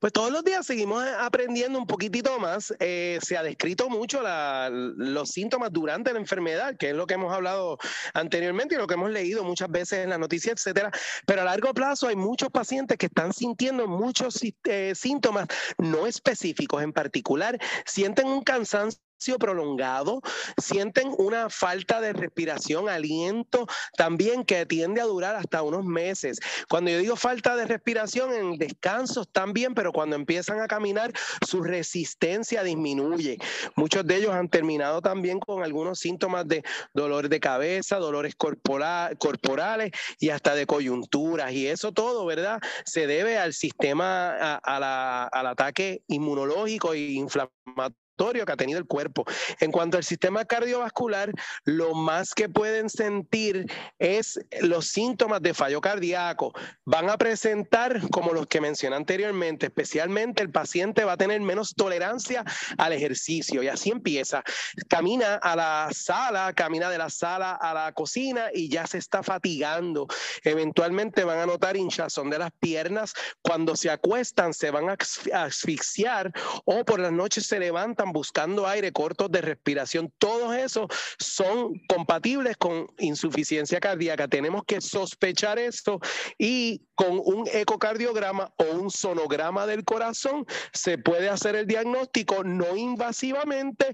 Pues 0.00 0.14
todos 0.14 0.32
los 0.32 0.42
días 0.42 0.66
seguimos 0.66 1.04
aprendiendo 1.18 1.78
un 1.78 1.86
poquitito 1.86 2.38
más. 2.38 2.74
Eh, 2.80 3.18
se 3.22 3.36
ha 3.36 3.42
descrito 3.42 3.90
mucho 3.90 4.22
los 4.70 5.28
síntomas 5.28 5.70
durante 5.70 6.10
la 6.14 6.18
enfermedad, 6.18 6.74
que 6.78 6.88
es 6.90 6.96
lo 6.96 7.06
que 7.06 7.14
hemos 7.14 7.34
hablado 7.34 7.78
anteriormente 8.14 8.74
y 8.74 8.78
lo 8.78 8.86
que 8.86 8.94
hemos 8.94 9.10
leído 9.10 9.44
muchas 9.44 9.70
veces 9.70 9.98
en 10.04 10.08
la 10.08 10.16
noticia, 10.16 10.52
etcétera. 10.52 10.90
Pero 11.26 11.42
a 11.42 11.44
largo 11.44 11.74
plazo 11.74 12.08
hay 12.08 12.16
muchos 12.16 12.48
pacientes 12.48 12.96
que 12.96 13.06
están 13.06 13.34
sintiendo 13.34 13.86
muchos 13.86 14.40
eh, 14.64 14.94
síntomas 14.94 15.48
no 15.76 16.06
específicos. 16.06 16.82
En 16.82 16.94
particular, 16.94 17.58
sienten 17.84 18.26
un 18.26 18.42
cansancio 18.42 19.02
prolongado, 19.38 20.20
sienten 20.61 21.14
una 21.18 21.50
falta 21.50 22.00
de 22.00 22.12
respiración, 22.12 22.88
aliento 22.88 23.66
también 23.96 24.44
que 24.44 24.66
tiende 24.66 25.00
a 25.00 25.04
durar 25.04 25.37
hasta 25.37 25.62
unos 25.62 25.85
meses. 25.85 26.40
Cuando 26.68 26.90
yo 26.90 26.98
digo 26.98 27.16
falta 27.16 27.56
de 27.56 27.66
respiración, 27.66 28.33
en 28.33 28.59
descansos 28.59 29.28
también, 29.30 29.74
pero 29.74 29.92
cuando 29.92 30.16
empiezan 30.16 30.61
a 30.61 30.68
caminar, 30.68 31.12
su 31.46 31.62
resistencia 31.62 32.62
disminuye. 32.62 33.38
Muchos 33.76 34.06
de 34.06 34.16
ellos 34.16 34.33
han 34.33 34.48
terminado 34.48 35.02
también 35.02 35.38
con 35.38 35.62
algunos 35.62 35.98
síntomas 35.98 36.48
de 36.48 36.62
dolor 36.94 37.28
de 37.28 37.40
cabeza, 37.40 37.97
dolores 37.97 38.34
corporales 38.36 39.92
y 40.18 40.30
hasta 40.30 40.55
de 40.55 40.66
coyunturas. 40.66 41.53
Y 41.53 41.66
eso 41.66 41.92
todo, 41.92 42.24
¿verdad? 42.26 42.61
Se 42.84 43.07
debe 43.07 43.38
al 43.38 43.53
sistema, 43.53 44.57
al 44.57 45.47
ataque 45.47 46.03
inmunológico 46.09 46.94
e 46.94 47.12
inflamatorio 47.12 47.97
que 48.20 48.52
ha 48.52 48.56
tenido 48.56 48.78
el 48.78 48.86
cuerpo. 48.86 49.24
En 49.60 49.72
cuanto 49.72 49.96
al 49.96 50.04
sistema 50.04 50.44
cardiovascular, 50.44 51.32
lo 51.64 51.94
más 51.94 52.34
que 52.34 52.48
pueden 52.48 52.90
sentir 52.90 53.66
es 53.98 54.38
los 54.60 54.86
síntomas 54.88 55.40
de 55.40 55.54
fallo 55.54 55.80
cardíaco. 55.80 56.52
Van 56.84 57.08
a 57.08 57.16
presentar 57.16 58.00
como 58.10 58.32
los 58.32 58.46
que 58.46 58.60
mencioné 58.60 58.96
anteriormente, 58.96 59.66
especialmente 59.66 60.42
el 60.42 60.50
paciente 60.50 61.04
va 61.04 61.12
a 61.12 61.16
tener 61.16 61.40
menos 61.40 61.74
tolerancia 61.74 62.44
al 62.76 62.92
ejercicio 62.92 63.62
y 63.62 63.68
así 63.68 63.90
empieza. 63.90 64.42
Camina 64.88 65.36
a 65.36 65.56
la 65.56 65.88
sala, 65.92 66.52
camina 66.54 66.90
de 66.90 66.98
la 66.98 67.08
sala 67.08 67.52
a 67.52 67.72
la 67.72 67.92
cocina 67.92 68.48
y 68.52 68.68
ya 68.68 68.86
se 68.86 68.98
está 68.98 69.22
fatigando. 69.22 70.06
Eventualmente 70.44 71.24
van 71.24 71.38
a 71.38 71.46
notar 71.46 71.76
hinchazón 71.76 72.28
de 72.28 72.38
las 72.38 72.50
piernas. 72.60 73.14
Cuando 73.40 73.76
se 73.76 73.90
acuestan 73.90 74.52
se 74.52 74.70
van 74.70 74.90
a 74.90 74.96
asfixiar 75.32 76.32
o 76.66 76.84
por 76.84 77.00
las 77.00 77.12
noches 77.12 77.46
se 77.46 77.58
levantan 77.58 78.09
buscando 78.12 78.66
aire, 78.66 78.92
cortos 78.92 79.30
de 79.30 79.40
respiración. 79.40 80.12
Todos 80.18 80.54
esos 80.56 80.86
son 81.18 81.80
compatibles 81.88 82.56
con 82.56 82.86
insuficiencia 82.98 83.80
cardíaca. 83.80 84.28
Tenemos 84.28 84.62
que 84.64 84.80
sospechar 84.80 85.58
esto 85.58 86.00
y 86.38 86.82
con 86.94 87.20
un 87.24 87.48
ecocardiograma 87.52 88.52
o 88.56 88.64
un 88.64 88.90
sonograma 88.90 89.66
del 89.66 89.84
corazón 89.84 90.46
se 90.72 90.98
puede 90.98 91.28
hacer 91.28 91.56
el 91.56 91.66
diagnóstico 91.66 92.44
no 92.44 92.76
invasivamente 92.76 93.92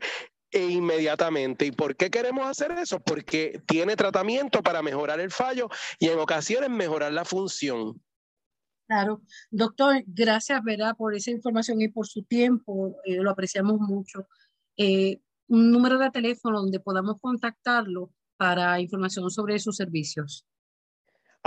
e 0.51 0.65
inmediatamente. 0.71 1.67
¿Y 1.67 1.73
por 1.73 1.97
qué 1.97 2.11
queremos 2.11 2.47
hacer 2.47 2.73
eso? 2.73 3.01
Porque 3.01 3.61
tiene 3.67 3.97
tratamiento 3.97 4.63
para 4.63 4.83
mejorar 4.83 5.21
el 5.21 5.31
fallo 5.31 5.69
y 5.99 6.09
en 6.09 6.19
ocasiones 6.19 6.71
mejorar 6.71 7.13
la 7.13 7.25
función. 7.25 8.01
Claro, 8.87 9.21
doctor, 9.51 10.03
gracias, 10.07 10.63
¿verdad? 10.63 10.95
Por 10.97 11.15
esa 11.15 11.31
información 11.33 11.81
y 11.81 11.89
por 11.89 12.07
su 12.07 12.23
tiempo, 12.23 12.97
eh, 13.05 13.17
lo 13.17 13.31
apreciamos 13.31 13.81
mucho. 13.81 14.29
Eh, 14.77 15.21
un 15.49 15.73
número 15.73 15.99
de 15.99 16.11
teléfono 16.11 16.61
donde 16.61 16.81
podamos 16.81 17.21
contactarlo 17.21 18.13
para 18.37 18.79
información 18.81 19.31
sobre 19.31 19.59
sus 19.59 19.77
servicios. 19.77 20.47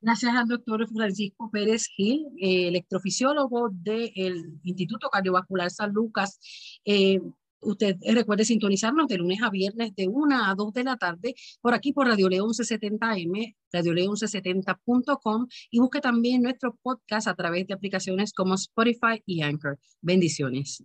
Gracias 0.00 0.32
al 0.32 0.46
doctor 0.46 0.88
Francisco 0.88 1.50
Pérez 1.50 1.88
Gil, 1.88 2.28
eh, 2.40 2.68
electrofisiólogo 2.68 3.70
del 3.72 4.60
Instituto 4.62 5.10
Cardiovascular 5.10 5.70
San 5.70 5.92
Lucas. 5.92 6.38
Eh, 6.84 7.20
Usted 7.60 7.96
recuerde 8.14 8.44
sintonizarnos 8.44 9.08
de 9.08 9.18
lunes 9.18 9.42
a 9.42 9.50
viernes 9.50 9.94
de 9.94 10.08
1 10.08 10.44
a 10.44 10.54
2 10.54 10.72
de 10.72 10.84
la 10.84 10.96
tarde 10.96 11.34
por 11.60 11.74
aquí 11.74 11.92
por 11.92 12.06
Radio 12.06 12.28
León 12.28 12.50
1170M, 12.50 13.56
León 13.72 14.14
1170.com 14.14 15.46
y 15.70 15.78
busque 15.80 16.00
también 16.00 16.42
nuestro 16.42 16.76
podcast 16.82 17.28
a 17.28 17.34
través 17.34 17.66
de 17.66 17.74
aplicaciones 17.74 18.32
como 18.32 18.54
Spotify 18.54 19.22
y 19.26 19.42
Anchor. 19.42 19.78
Bendiciones. 20.00 20.82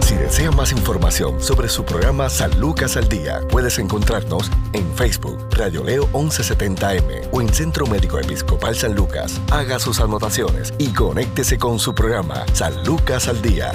Si 0.00 0.14
desea 0.16 0.50
más 0.50 0.70
información 0.70 1.40
sobre 1.40 1.68
su 1.68 1.84
programa 1.84 2.28
San 2.28 2.60
Lucas 2.60 2.96
al 2.96 3.08
Día, 3.08 3.40
puedes 3.50 3.78
encontrarnos 3.78 4.50
en 4.74 4.86
Facebook, 4.94 5.48
Radio 5.52 5.82
Leo 5.82 6.06
1170M 6.12 7.30
o 7.32 7.40
en 7.40 7.48
Centro 7.48 7.86
Médico 7.86 8.18
Episcopal 8.18 8.76
San 8.76 8.94
Lucas. 8.94 9.40
Haga 9.50 9.78
sus 9.78 10.00
anotaciones 10.00 10.74
y 10.78 10.92
conéctese 10.92 11.58
con 11.58 11.78
su 11.78 11.94
programa 11.94 12.44
San 12.52 12.84
Lucas 12.84 13.28
al 13.28 13.40
Día. 13.40 13.72